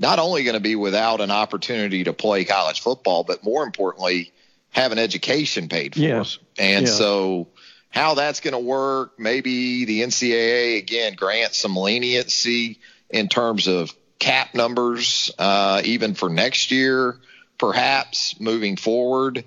[0.00, 4.32] not only going to be without an opportunity to play college football, but more importantly,
[4.70, 6.00] have an education paid for.
[6.00, 6.38] Yes.
[6.58, 6.92] And Yeah.
[6.92, 7.48] so,
[7.88, 13.94] how that's going to work, maybe the NCAA again grants some leniency in terms of
[14.18, 17.18] cap numbers, uh, even for next year,
[17.58, 19.44] perhaps moving forward,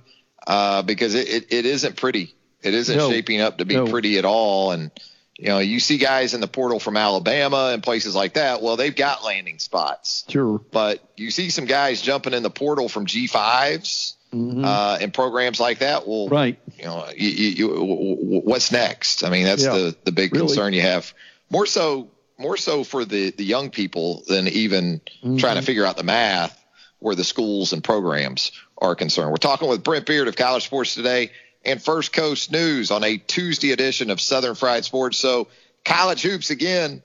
[0.48, 2.34] uh, because it, it, it isn't pretty.
[2.64, 3.10] It isn't No.
[3.10, 3.88] shaping up to be No.
[3.88, 4.72] pretty at all.
[4.72, 4.92] And,
[5.38, 8.62] you know, you see guys in the portal from Alabama and places like that.
[8.62, 10.60] Well, they've got landing spots Sure.
[10.72, 15.80] but you see some guys jumping in the portal from G5s uh, and programs like
[15.80, 16.08] that.
[16.08, 16.34] Well, Mm-hmm.
[16.34, 16.60] Right.
[16.78, 19.24] you know, you, you, you, what's next?
[19.24, 19.74] I mean, that's Yeah.
[19.74, 20.48] the the big Really.
[20.48, 21.14] concern you have.
[21.50, 25.38] More so, more so for the the young people than even Mm-hmm.
[25.38, 26.58] trying to figure out the math
[27.00, 29.30] where the schools and programs are concerned.
[29.32, 31.32] We're talking with Brent Beaird of College Sports Today
[31.66, 35.18] and First Coast News on a Tuesday edition of Southern Fried Sports.
[35.18, 35.48] So,
[35.84, 37.02] college hoops again.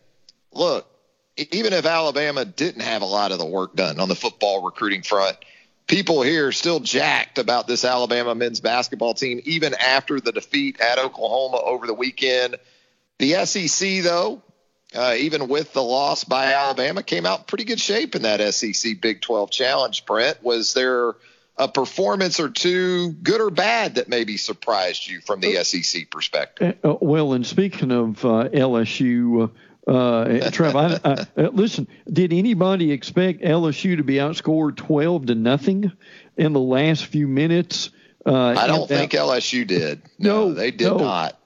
[0.52, 0.86] Look,
[1.36, 5.02] even if Alabama didn't have a lot of the work done on the football recruiting
[5.02, 5.36] front,
[5.86, 10.80] people here are still jacked about this Alabama men's basketball team, even after the defeat
[10.80, 12.56] at Oklahoma over the weekend.
[13.18, 14.42] The SEC, though,
[14.94, 19.00] uh, even with the loss by Alabama, came out pretty good shape in that SEC
[19.00, 20.06] Big 12 challenge.
[20.06, 21.14] Brent, was there
[21.60, 26.78] a performance or two, good or bad, that maybe surprised you from the SEC perspective?
[26.82, 29.50] Uh, well, and speaking of uh, LSU,
[29.86, 35.34] uh, Trev, I, I, uh, listen, did anybody expect LSU to be outscored 12 to
[35.34, 35.92] nothing
[36.38, 37.90] in the last few minutes?
[38.24, 40.00] Uh, I don't that- think LSU did.
[40.18, 40.96] No, they did no.
[40.96, 41.36] not.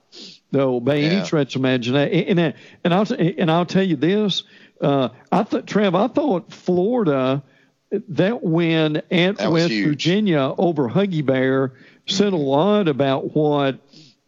[0.52, 1.08] No, by Yeah.
[1.08, 2.38] any stretch of imagination.
[2.38, 4.44] And, and I'll and I'll tell you this.
[4.80, 7.42] Uh, I thought, Trev, I thought Florida
[8.08, 9.88] that win at That West huge.
[9.88, 11.72] Virginia over Huggy Bear
[12.06, 13.78] said a lot about what.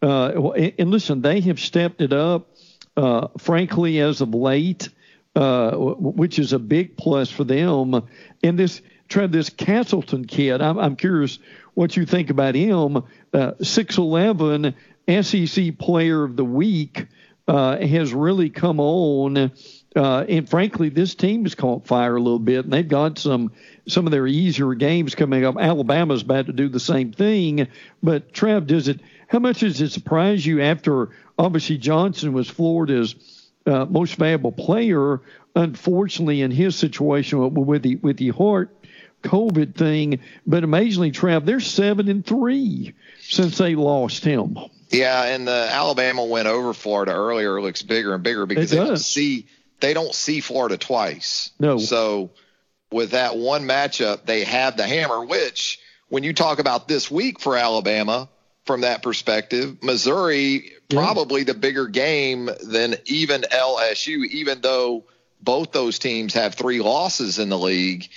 [0.03, 2.49] Uh, and listen, they have stepped it up.
[2.97, 4.89] Uh, frankly, as of late,
[5.35, 8.03] uh, which is a big plus for them.
[8.43, 11.39] And this Trev, this Castleton kid, I'm, I'm curious
[11.75, 13.05] what you think about him.
[13.33, 14.75] Uh, Six eleven
[15.09, 17.07] SEC Player of the Week
[17.49, 19.53] uh, has really come on.
[19.95, 23.53] Uh, and frankly, this team has caught fire a little bit, and they've got some
[23.89, 25.57] some of their easier games coming up.
[25.59, 27.69] Alabama's about to do the same thing,
[28.03, 29.01] but Trav, does it?
[29.29, 33.15] How much does it surprise you after obviously Johnson was Florida's
[33.65, 35.23] uh, most valuable player?
[35.55, 38.77] Unfortunately, in his situation with- the with the heart
[39.23, 44.59] COVID thing, but amazingly, Trav, they're seven and three since they lost him.
[44.88, 48.96] Yeah, and the Alabama win over Florida earlier looks bigger and bigger because they don't
[48.99, 49.46] see
[49.81, 51.51] they don't see Florida twice.
[51.59, 51.79] No.
[51.79, 52.31] So
[52.92, 55.25] with that one matchup, they have the hammer.
[55.25, 58.29] Which, when you talk about this week for Alabama,
[58.64, 65.05] from that perspective, Missouri probably the bigger game than even LSU, even though
[65.40, 68.09] both those teams have three losses in the league.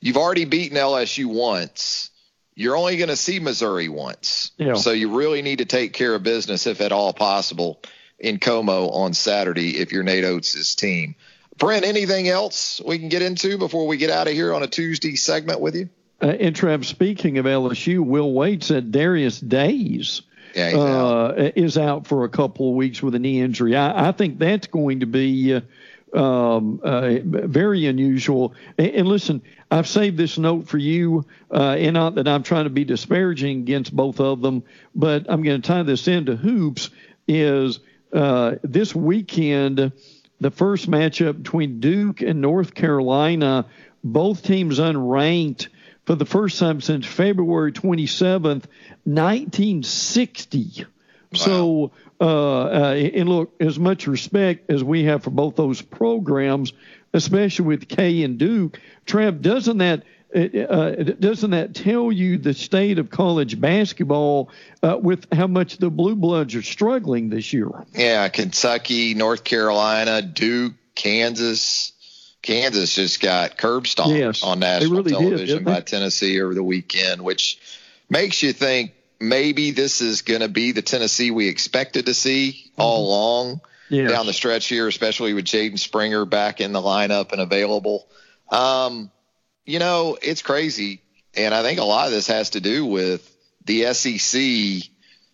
[0.00, 2.09] You've already beaten LSU once.
[2.54, 4.50] You're only going to see Missouri once.
[4.58, 4.74] Yeah.
[4.74, 7.80] So you really need to take care of business, if at all possible,
[8.18, 11.14] in Como on Saturday if you're Nate Oats' team.
[11.56, 14.66] Brent, anything else we can get into before we get out of here on a
[14.66, 15.88] Tuesday segment with you?
[16.20, 20.22] Uh, speaking of LSU, Will Wade said Darius Days
[20.54, 21.38] Yeah, he's out.
[21.38, 23.76] uh, is out for a couple of weeks with a knee injury.
[23.76, 25.60] I, I think that's going to be uh,
[26.14, 28.54] um, uh, very unusual.
[28.78, 32.64] And, and listen, I've saved this note for you, uh, and not that I'm trying
[32.64, 36.90] to be disparaging against both of them, but I'm going to tie this into hoops.
[37.28, 37.80] Is
[38.12, 39.92] uh, this weekend
[40.40, 43.66] the first matchup between Duke and North Carolina?
[44.02, 45.68] Both teams unranked
[46.06, 48.64] for the first time since February 27th,
[49.04, 50.86] 1960.
[51.34, 56.72] So, uh, uh, and look, as much respect as we have for both those programs,
[57.12, 62.98] especially with K and Duke, Trev, doesn't that uh, doesn't that tell you the state
[62.98, 64.50] of college basketball
[64.82, 67.68] uh, with how much the Blue Bloods are struggling this year?
[67.94, 71.92] Yeah, Kentucky, North Carolina, Duke, Kansas.
[72.42, 75.80] Kansas just got curb stomped Yes, on national really television didn't by?
[75.80, 77.60] Tennessee over the weekend, which
[78.08, 82.72] makes you think maybe this is going to be the Tennessee we expected to see
[82.76, 84.06] all along Mm-hmm.
[84.06, 88.06] Down the stretch here, especially with Jaden Springer back in the lineup and available.
[88.48, 89.10] Um,
[89.66, 91.02] you know, it's crazy.
[91.34, 93.28] And I think a lot of this has to do with
[93.64, 94.88] the SEC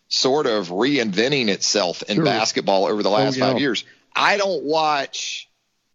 [0.08, 2.24] sort of reinventing itself in Sure.
[2.24, 3.52] basketball over the last Oh, yeah.
[3.52, 3.84] five years.
[4.14, 5.50] I don't watch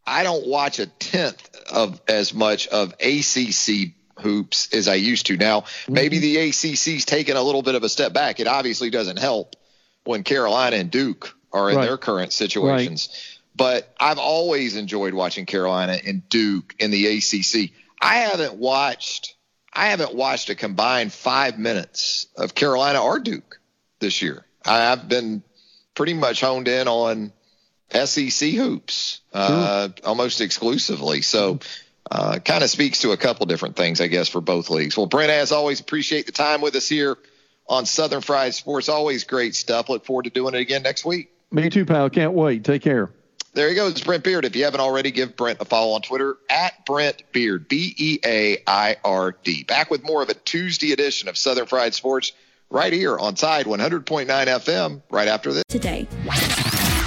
[0.05, 5.37] I don't watch a tenth of as much of ACC hoops as I used to.
[5.37, 8.39] Now, maybe the ACC's taken a little bit of a step back.
[8.39, 9.55] It obviously doesn't help
[10.03, 11.85] when Carolina and Duke are in Right.
[11.85, 13.09] their current situations.
[13.55, 17.71] But I've always enjoyed watching Carolina and Duke in the ACC.
[18.01, 19.35] I haven't watched
[19.73, 23.61] I haven't watched a combined five minutes of Carolina or Duke
[23.99, 24.45] this year.
[24.65, 25.43] I've been
[25.95, 27.31] pretty much honed in on
[27.93, 31.21] SEC hoops uh, almost exclusively.
[31.21, 31.59] So
[32.11, 34.97] uh, kind of speaks to a couple different things, I guess, for both leagues.
[34.97, 37.17] Well, Brent, as always, appreciate the time with us here
[37.67, 38.89] on Southern Fried Sports.
[38.89, 39.87] Always great stuff.
[39.87, 41.31] Look forward to doing it again next week.
[41.51, 42.09] Me too, pal.
[42.09, 42.65] Can't wait.
[42.65, 43.09] Take care.
[43.53, 44.45] There he goes, Brent Beaird.
[44.45, 48.19] If you haven't already, give Brent a follow on Twitter at Brent Beaird, B E
[48.25, 49.63] A I R D.
[49.63, 52.33] Back with more of a Tuesday edition of Southern Fried Sports
[52.69, 55.63] right here on Tide 100.9 FM right after this.
[55.67, 56.07] Today.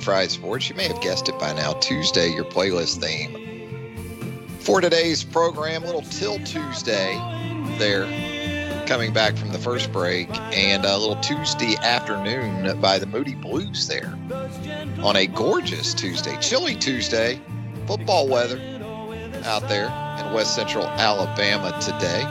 [0.00, 0.68] Southern Fried Sports.
[0.68, 1.74] You may have guessed it by now.
[1.74, 4.48] Tuesday, your playlist theme.
[4.60, 7.18] For today's program, little 'Til Tuesday
[7.78, 8.06] there,
[8.86, 13.86] coming back from the first break, and a little Tuesday afternoon by the Moody Blues
[13.86, 14.16] there
[15.02, 17.40] on a gorgeous Tuesday, chilly Tuesday,
[17.86, 18.58] football weather
[19.44, 19.86] out there
[20.18, 22.22] in West Central Alabama today.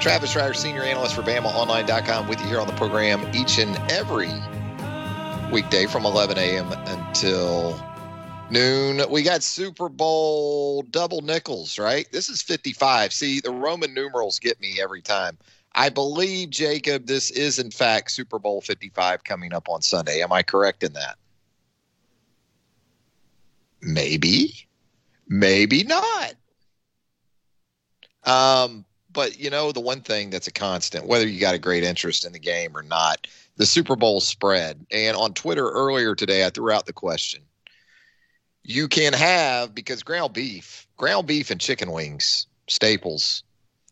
[0.00, 4.30] Travis Reier, senior analyst for BamaOnline.com, with you here on the program each and every
[5.50, 6.72] weekday from 11 a.m.
[6.86, 7.80] until
[8.50, 9.02] noon.
[9.10, 12.06] We got Super Bowl double nickels, right?
[12.10, 13.12] This is 55.
[13.12, 15.38] See, the Roman numerals get me every time.
[15.74, 20.22] I believe, Jacob, this is in fact Super Bowl 55 coming up on Sunday.
[20.22, 21.16] Am I correct in that?
[23.82, 24.66] Maybe,
[25.28, 26.34] maybe not.
[28.24, 31.84] Um, but you know, the one thing that's a constant, whether you got a great
[31.84, 34.84] interest in the game or not, the Super Bowl spread.
[34.90, 37.42] And on Twitter earlier today, I threw out the question.
[38.62, 43.42] You can have because ground beef, ground beef and chicken wings, staples,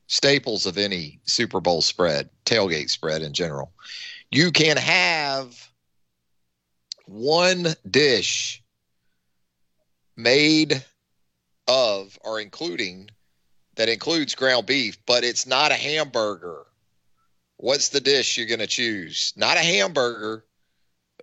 [0.07, 3.73] staples of any Super Bowl spread, tailgate spread in general.
[4.31, 5.71] You can have
[7.07, 8.63] one dish
[10.17, 10.85] made
[11.69, 13.11] of or including
[13.77, 16.67] that includes ground beef, but it's not a hamburger.
[17.57, 19.33] What's the dish you're going to choose?
[19.37, 20.45] Not a hamburger,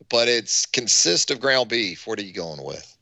[0.09, 2.07] but it's consists of ground beef.
[2.07, 2.97] What are you going with?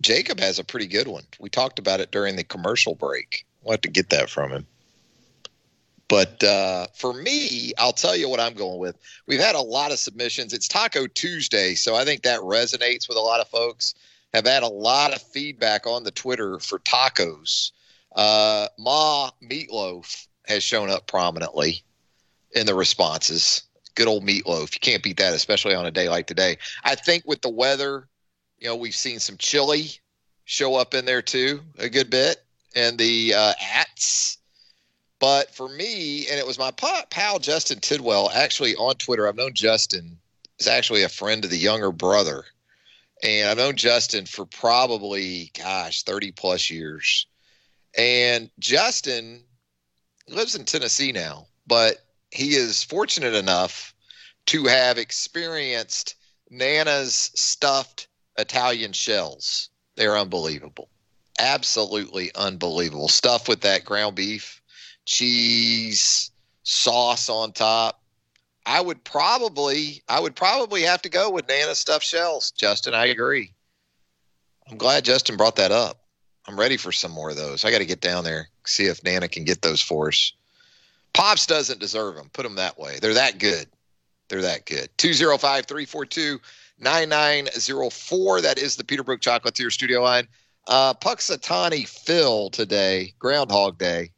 [0.00, 1.24] Jacob has a pretty good one.
[1.40, 3.46] We talked about it during the commercial break.
[3.62, 4.66] We'll have to get that from him.
[6.08, 8.96] But uh, for me, I'll tell you what I'm going with.
[9.26, 10.52] We've had a lot of submissions.
[10.52, 13.94] It's Taco Tuesday, so I think that resonates with a lot of folks.
[14.34, 17.70] Have had a lot of feedback on the Twitter for tacos.
[18.14, 21.82] Uh, Ma Meatloaf has shown up prominently
[22.52, 23.62] in the responses.
[23.94, 24.74] Good old meatloaf.
[24.74, 26.58] You can't beat that, especially on a day like today.
[26.82, 28.08] I think with the weather,
[28.58, 29.90] you know, we've seen some chili
[30.44, 34.38] show up in there too a good bit, and the uh, ats.
[35.20, 39.26] But for me, and it was my pal Justin Tidwell actually on Twitter.
[39.26, 40.18] I've known Justin
[40.58, 42.44] is actually a friend of the younger brother,
[43.22, 47.26] and I've known Justin for probably gosh thirty plus years.
[47.96, 49.44] And Justin
[50.28, 51.98] lives in Tennessee now, but
[52.30, 53.94] he is fortunate enough
[54.46, 56.16] to have experienced
[56.50, 58.08] Nana's stuffed
[58.38, 59.70] Italian shells.
[59.96, 60.88] They're unbelievable.
[61.38, 63.08] Absolutely unbelievable.
[63.08, 64.60] Stuff with that ground beef,
[65.06, 66.30] cheese,
[66.62, 68.00] sauce on top.
[68.66, 72.94] I would probably I would probably have to go with Nana stuffed shells, Justin.
[72.94, 73.52] I agree.
[74.70, 76.03] I'm glad Justin brought that up.
[76.46, 77.64] I'm ready for some more of those.
[77.64, 80.32] I got to get down there, see if Nana can get those for us.
[81.14, 82.28] Pops doesn't deserve them.
[82.32, 82.98] Put them that way.
[83.00, 83.66] They're that good.
[84.28, 84.88] They're that good.
[84.98, 86.40] 205 342
[86.80, 88.40] 9904.
[88.40, 90.26] That is the Peterbrooke Chocolatier studio line.
[90.66, 94.10] Uh, Punxsutawney Phil today, Groundhog Day.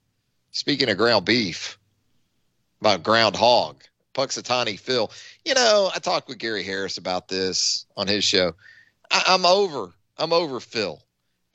[0.52, 1.78] Speaking of ground beef,
[2.80, 3.82] about groundhog,
[4.14, 5.10] Punxsutawney Phil.
[5.44, 8.54] You know, I talked with Gary Harris about this on his show.
[9.10, 9.92] I, I'm over.
[10.18, 11.02] I'm over Phil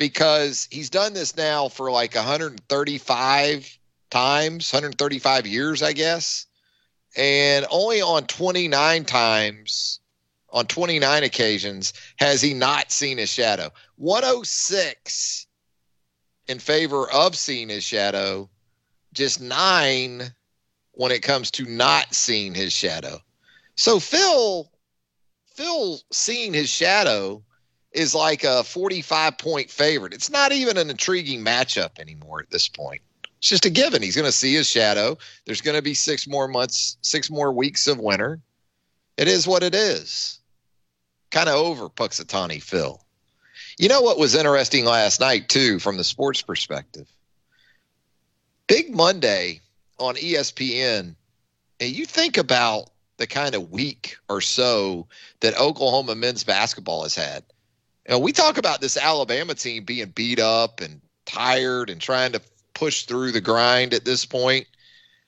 [0.01, 3.79] because he's done this now for like 135
[4.09, 6.47] times, 135 years, I guess.
[7.15, 9.99] And only on 29 times,
[10.49, 13.69] on 29 occasions, has he not seen his shadow.
[13.97, 15.45] 106
[16.47, 18.49] in favor of seeing his shadow,
[19.13, 20.33] just nine
[20.93, 23.19] when it comes to not seeing his shadow.
[23.75, 24.71] So Phil,
[25.53, 27.43] Phil seeing his shadow
[27.91, 30.13] is like a 45 point favorite.
[30.13, 33.01] It's not even an intriguing matchup anymore at this point.
[33.39, 34.01] It's just a given.
[34.01, 35.17] He's going to see his shadow.
[35.45, 38.39] There's going to be six more months, six more weeks of winter.
[39.17, 40.39] It is what it is.
[41.31, 43.01] Kind of over Punxsutawney Phil.
[43.77, 47.07] You know what was interesting last night, too, from the sports perspective?
[48.67, 49.61] Big Monday
[49.97, 51.15] on ESPN,
[51.79, 55.07] and you think about the kind of week or so
[55.39, 57.43] that Oklahoma men's basketball has had.
[58.07, 62.31] You know, we talk about this Alabama team being beat up and tired and trying
[62.31, 62.41] to
[62.73, 64.65] push through the grind at this point.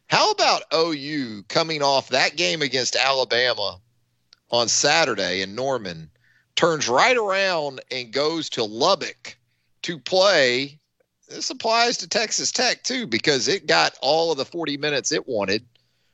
[0.08, 3.80] How about OU coming off that game against Alabama
[4.50, 6.10] on Saturday in Norman,
[6.56, 9.38] turns right around and goes to Lubbock
[9.84, 10.80] to play?
[11.30, 15.28] This applies to Texas Tech too, because it got all of the 40 minutes it
[15.28, 15.66] wanted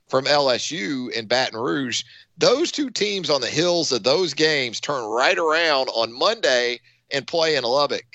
[0.08, 2.04] from LSU in Baton Rouge.
[2.40, 6.80] Those two teams on the hills of those games turn right around on Monday
[7.12, 8.06] and play in Lubbock.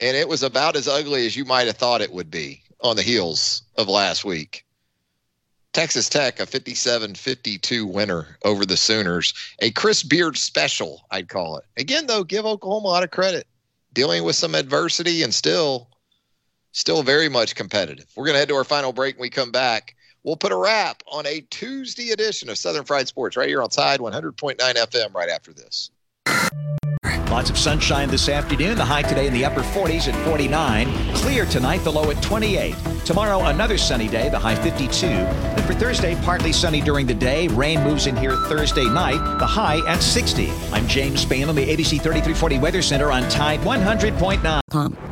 [0.00, 2.96] And it was about as ugly as you might have thought it would be on
[2.96, 4.66] the heels of last week.
[5.72, 9.32] Texas Tech, a 57 52 winner over the Sooners.
[9.60, 11.64] A Chris Beard special, I'd call it.
[11.76, 13.46] Again, though, give Oklahoma a lot of credit.
[13.92, 15.88] Dealing with some adversity and still,
[16.72, 18.06] still very much competitive.
[18.16, 19.94] We're going to head to our final break when we come back.
[20.24, 23.68] We'll put a wrap on a Tuesday edition of Southern Fried Sports right here on
[23.68, 25.90] Tide 100.9 FM right after this.
[27.28, 28.76] Lots of sunshine this afternoon.
[28.76, 31.14] The high today in the upper 40s at 49.
[31.14, 32.74] Clear tonight, the low at 28.
[33.06, 35.06] Tomorrow, another sunny day, the high 52.
[35.06, 37.48] Then for Thursday, partly sunny during the day.
[37.48, 40.50] Rain moves in here Thursday night, the high at 60.
[40.72, 45.11] I'm James Spann on the ABC 3340 Weather Center on Tide 100.9.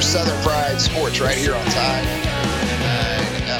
[0.00, 2.30] Southern Fried Sports right here on Tide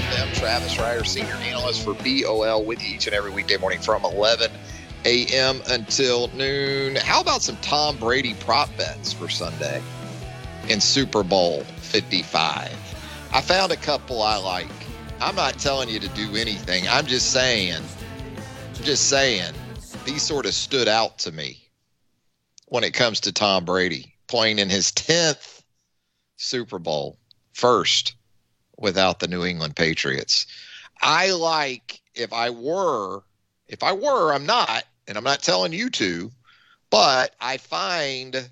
[0.01, 0.33] FM.
[0.35, 4.51] Travis Reier, senior analyst for BOL, with you each and every weekday morning from 11
[5.05, 5.61] a.m.
[5.69, 6.97] until noon.
[6.97, 9.83] How about some Tom Brady prop bets for Sunday
[10.69, 12.73] in Super Bowl 55?
[13.33, 14.69] I found a couple I like.
[15.21, 16.89] I'm not telling you to do anything.
[16.89, 17.83] I'm just saying,
[18.83, 19.53] just saying,
[20.05, 21.69] these sort of stood out to me
[22.67, 25.60] when it comes to Tom Brady playing in his 10th
[26.41, 27.19] Super Bowl,
[27.53, 28.15] first
[28.79, 30.47] without the New England Patriots.
[31.03, 33.23] I like if I were,
[33.69, 36.31] if I were, I'm not, and I'm not telling you to,
[36.89, 38.51] but I find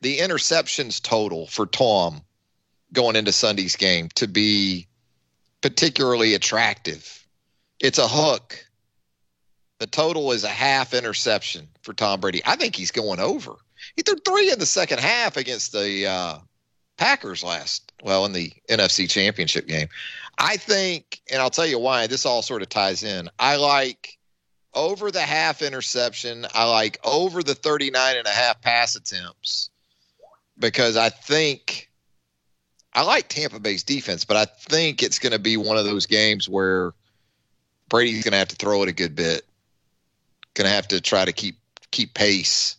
[0.00, 2.22] the interceptions total for Tom
[2.92, 4.88] going into Sunday's game to be
[5.60, 7.26] particularly attractive.
[7.80, 8.58] It's a hook.
[9.78, 12.42] The total is a half interception for Tom Brady.
[12.44, 13.54] I think he's going over.
[13.96, 16.38] He threw three in the second half against the uh,
[16.96, 19.88] Packers last, well, in the NFC Championship game.
[20.38, 23.28] I think, and I'll tell you why, this all sort of ties in.
[23.38, 24.18] I like
[24.74, 26.46] over the half interception.
[26.54, 29.70] I like over the 39 and a half pass attempts
[30.58, 31.90] because I think
[32.92, 36.06] I like Tampa Bay's defense, but I think it's going to be one of those
[36.06, 36.92] games where
[37.88, 39.44] Brady's going to have to throw it a good bit.
[40.54, 41.56] Going to have to try to keep
[41.90, 42.76] keep pace.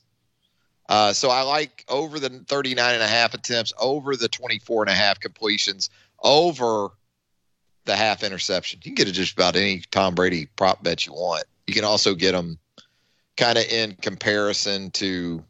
[0.88, 4.90] Uh, so I like over the 39 and a half attempts, over the 24 and
[4.92, 5.90] a half completions,
[6.24, 6.90] over
[7.86, 8.80] the half interception.
[8.84, 11.46] You can get it just about any Tom Brady prop bet you want.
[11.68, 12.60] You can also get them
[13.38, 15.44] kind of in comparison to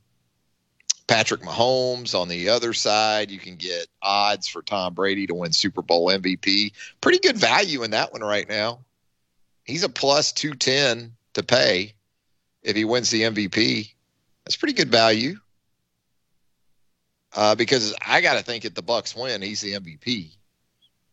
[1.07, 3.29] Patrick Mahomes on the other side.
[3.29, 6.71] You can get odds for Tom Brady to win Super Bowl MVP.
[7.01, 8.79] Pretty good value in that one right now.
[9.63, 11.93] He's a plus 210 to pay
[12.63, 13.91] if he wins the MVP.
[14.45, 15.35] That's pretty good value.
[17.35, 20.31] Uh, because I got to think if the Bucs win, he's the MVP.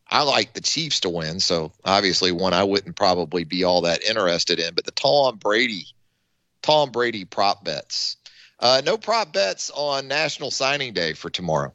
[0.09, 4.05] I like the Chiefs to win, so obviously one I wouldn't probably be all that
[4.05, 4.75] interested in.
[4.75, 5.87] But the Tom Brady,
[6.61, 8.19] Tom Brady prop bets.
[8.61, 11.73] Uh, no prop bets on National Signing Day for tomorrow.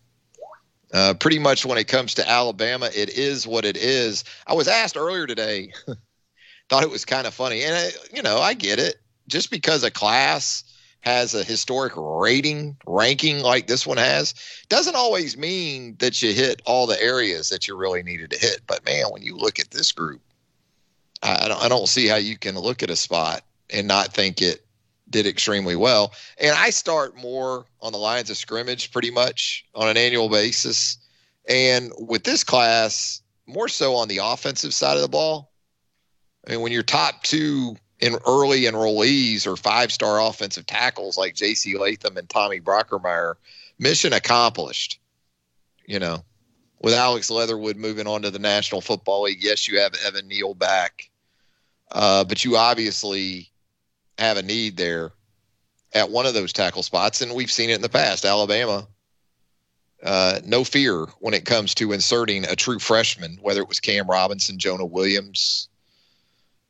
[0.94, 4.24] Uh, pretty much when it comes to Alabama, it is what it is.
[4.46, 5.74] I was asked earlier today,
[6.70, 7.64] thought it was kind of funny.
[7.64, 8.96] And, I, you know, I get it.
[9.28, 10.64] Just because a class
[11.02, 14.34] has a historic rating, ranking like this one has,
[14.70, 18.62] doesn't always mean that you hit all the areas that you really needed to hit.
[18.68, 20.22] But man, when you look at this group,
[21.24, 24.42] I, don't, I don't see how you can look at a spot and not think
[24.42, 24.66] it
[25.10, 26.14] did extremely well.
[26.40, 30.98] And I start more on the lines of scrimmage pretty much on an annual basis.
[31.48, 35.52] And with this class, more so on the offensive side of the ball.
[36.46, 41.36] I mean, when your top two in early enrollees or five star offensive tackles like
[41.36, 43.36] JC Latham and Tommy Brockermeyer,
[43.80, 45.00] mission accomplished.
[45.86, 46.24] You know,
[46.80, 50.54] with Alex Leatherwood moving on to the National Football League, yes, you have Evan Neal
[50.54, 51.10] back.
[51.92, 53.50] Uh, but you obviously
[54.18, 55.12] have a need there
[55.94, 58.26] at one of those tackle spots, and we've seen it in the past.
[58.26, 58.86] Alabama,
[60.04, 64.08] uh, no fear when it comes to inserting a true freshman, whether it was Cam
[64.08, 65.70] Robinson, Jonah Williams,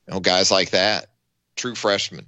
[0.08, 1.08] you know, guys like that,
[1.58, 2.28] true freshman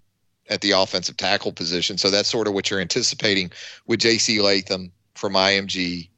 [0.49, 1.97] at the offensive tackle position.
[1.97, 3.51] So that's sort of what you're anticipating
[3.87, 4.41] with J.C.
[4.41, 6.09] Latham from IMG,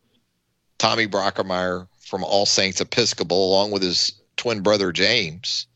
[0.77, 5.67] Tommy Brockermeyer from All Saints Episcopal, along with his twin brother James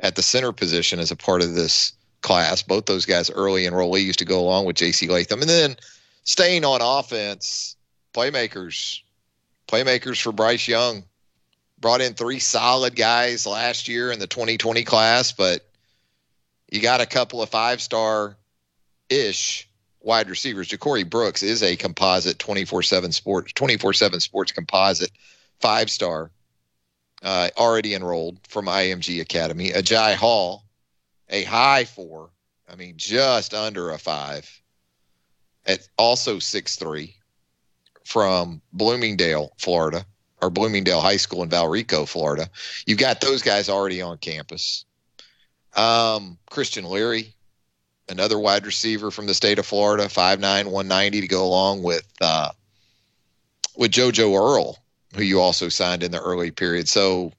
[0.00, 1.92] at the center position as a part of this
[2.22, 2.62] class.
[2.62, 5.08] Both those guys early enrollees to go along with J.C.
[5.08, 5.40] Latham.
[5.40, 5.76] And then
[6.24, 7.76] staying on offense,
[8.14, 9.00] playmakers,
[9.68, 11.04] playmakers for Bryce Young.
[11.78, 15.66] Brought in three solid guys last year in the 2020 class, but
[16.72, 18.34] you got a couple of five star
[19.10, 19.68] ish
[20.00, 20.68] wide receivers.
[20.68, 25.12] Ja'Corey Brooks is a composite 24 7 sports, 24 7 sports composite
[25.60, 26.30] five star,
[27.22, 29.70] uh, already enrolled from IMG Academy.
[29.70, 30.64] Agiye Hall,
[31.28, 32.30] a high four,
[32.66, 34.50] I mean, just under a five,
[35.66, 37.16] at also six three
[38.02, 40.06] from Bloomingdale, Florida,
[40.40, 42.48] or Bloomingdale High School in Valrico, Florida.
[42.86, 44.86] You've got those guys already on campus.
[45.74, 47.34] Um, Christian Leary,
[48.08, 52.50] another wide receiver from the state of Florida, 5'9", 190 to go along with uh,
[53.76, 54.78] with JoJo Earle,
[55.14, 56.88] who you also signed in the early period.
[56.88, 57.32] So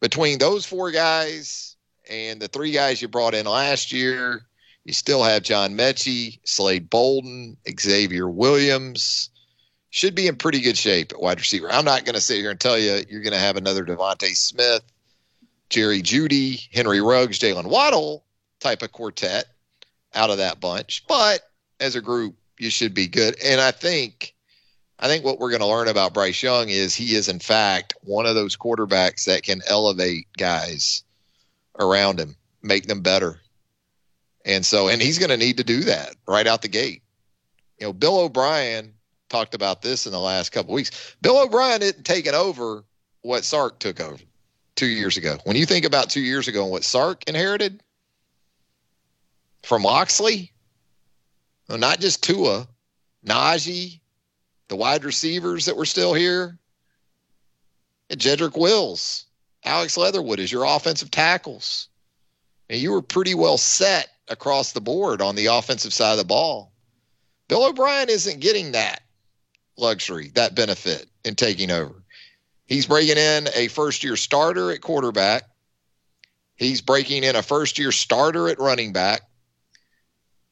[0.00, 1.76] between those four guys
[2.08, 4.42] and the three guys you brought in last year,
[4.84, 9.30] you still have John Metchie, Slade Bolden, Xavier Williams.
[9.90, 11.70] Should be in pretty good shape at wide receiver.
[11.70, 14.36] I'm not going to sit here and tell you you're going to have another DeVonta
[14.36, 14.82] Smith,
[15.68, 18.24] Jerry Jeudy, Henry Ruggs, Jaylen Waddle
[18.60, 19.46] type of quartet
[20.14, 21.04] out of that bunch.
[21.08, 21.40] But
[21.80, 23.36] as a group, you should be good.
[23.44, 24.34] And I think
[24.98, 27.94] I think what we're going to learn about Bryce Young is he is in fact
[28.02, 31.04] one of those quarterbacks that can elevate guys
[31.78, 33.38] around him, make them better.
[34.44, 37.02] And so and he's going to need to do that right out the gate.
[37.78, 38.94] You know, Bill O'Brien
[39.28, 41.16] talked about this in the last couple weeks.
[41.20, 42.84] Bill O'Brien isn't taking over
[43.20, 44.22] what Sark took over
[44.76, 45.38] two years ago.
[45.44, 47.82] When you think about two years ago and what Sark inherited
[49.62, 50.52] from Locksley,
[51.68, 52.68] well, not just Tua,
[53.26, 54.00] Najee,
[54.68, 56.58] the wide receivers that were still here,
[58.08, 59.24] and Jedrick Wills,
[59.64, 61.88] Alex Leatherwood is your offensive tackles.
[62.68, 66.24] And you were pretty well set across the board on the offensive side of the
[66.24, 66.72] ball.
[67.48, 69.02] Bill O'Brien isn't getting that
[69.76, 72.02] luxury, that benefit in taking over.
[72.66, 75.44] He's bringing in a first year starter at quarterback.
[76.56, 79.22] He's breaking in a first year starter at running back.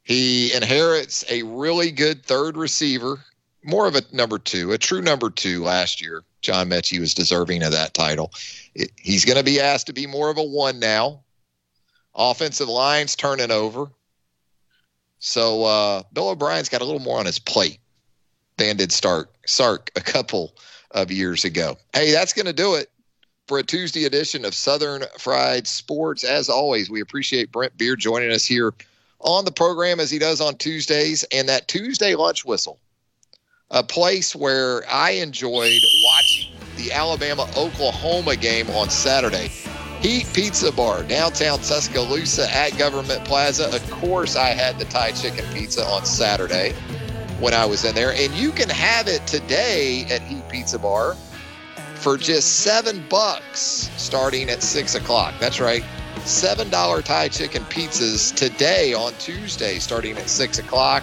[0.03, 3.25] He inherits a really good third receiver,
[3.65, 6.23] more of a number two, a true number two last year.
[6.43, 8.31] John Metchie was deserving of that title.
[8.75, 11.23] It, he's going to be asked to be more of a one now.
[12.15, 13.87] Offensive line's turning over.
[15.19, 17.81] So uh, Bill O'Brien's got a little more on his plate
[18.59, 20.55] than did Stark Sark a couple
[20.95, 21.77] of years ago.
[21.93, 22.91] Hey, that's going to do it
[23.47, 26.25] for a Tuesday edition of Southern Fried Sports.
[26.25, 28.73] As always, we appreciate Brent Beaird joining us here
[29.21, 32.79] on the program as he does on Tuesdays, and that Tuesday lunch whistle,
[33.71, 39.51] a place where I enjoyed watching the Alabama Oklahoma game on Saturday.
[40.01, 43.75] Heat Pizza Bar, downtown Tuscaloosa at Government Plaza.
[43.75, 46.75] Of course, I had the Thai chicken pizza on Saturday
[47.45, 51.15] when I was in there, and you can have it today at Heat Pizza Bar
[51.97, 55.35] for just seven bucks starting at six o'clock.
[55.39, 55.85] That's right.
[56.21, 61.03] $7 Thai chicken pizzas today on Tuesday starting at 6 o'clock.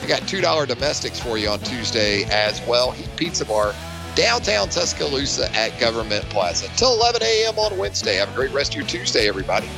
[0.00, 2.92] I got $2 domestics for you on Tuesday as well.
[2.92, 3.74] Heat Pizza Bar,
[4.14, 6.68] downtown Tuscaloosa at Government Plaza.
[6.76, 7.58] Till 11 a.m.
[7.58, 8.14] on Wednesday.
[8.16, 9.68] Have a great rest of your Tuesday, everybody.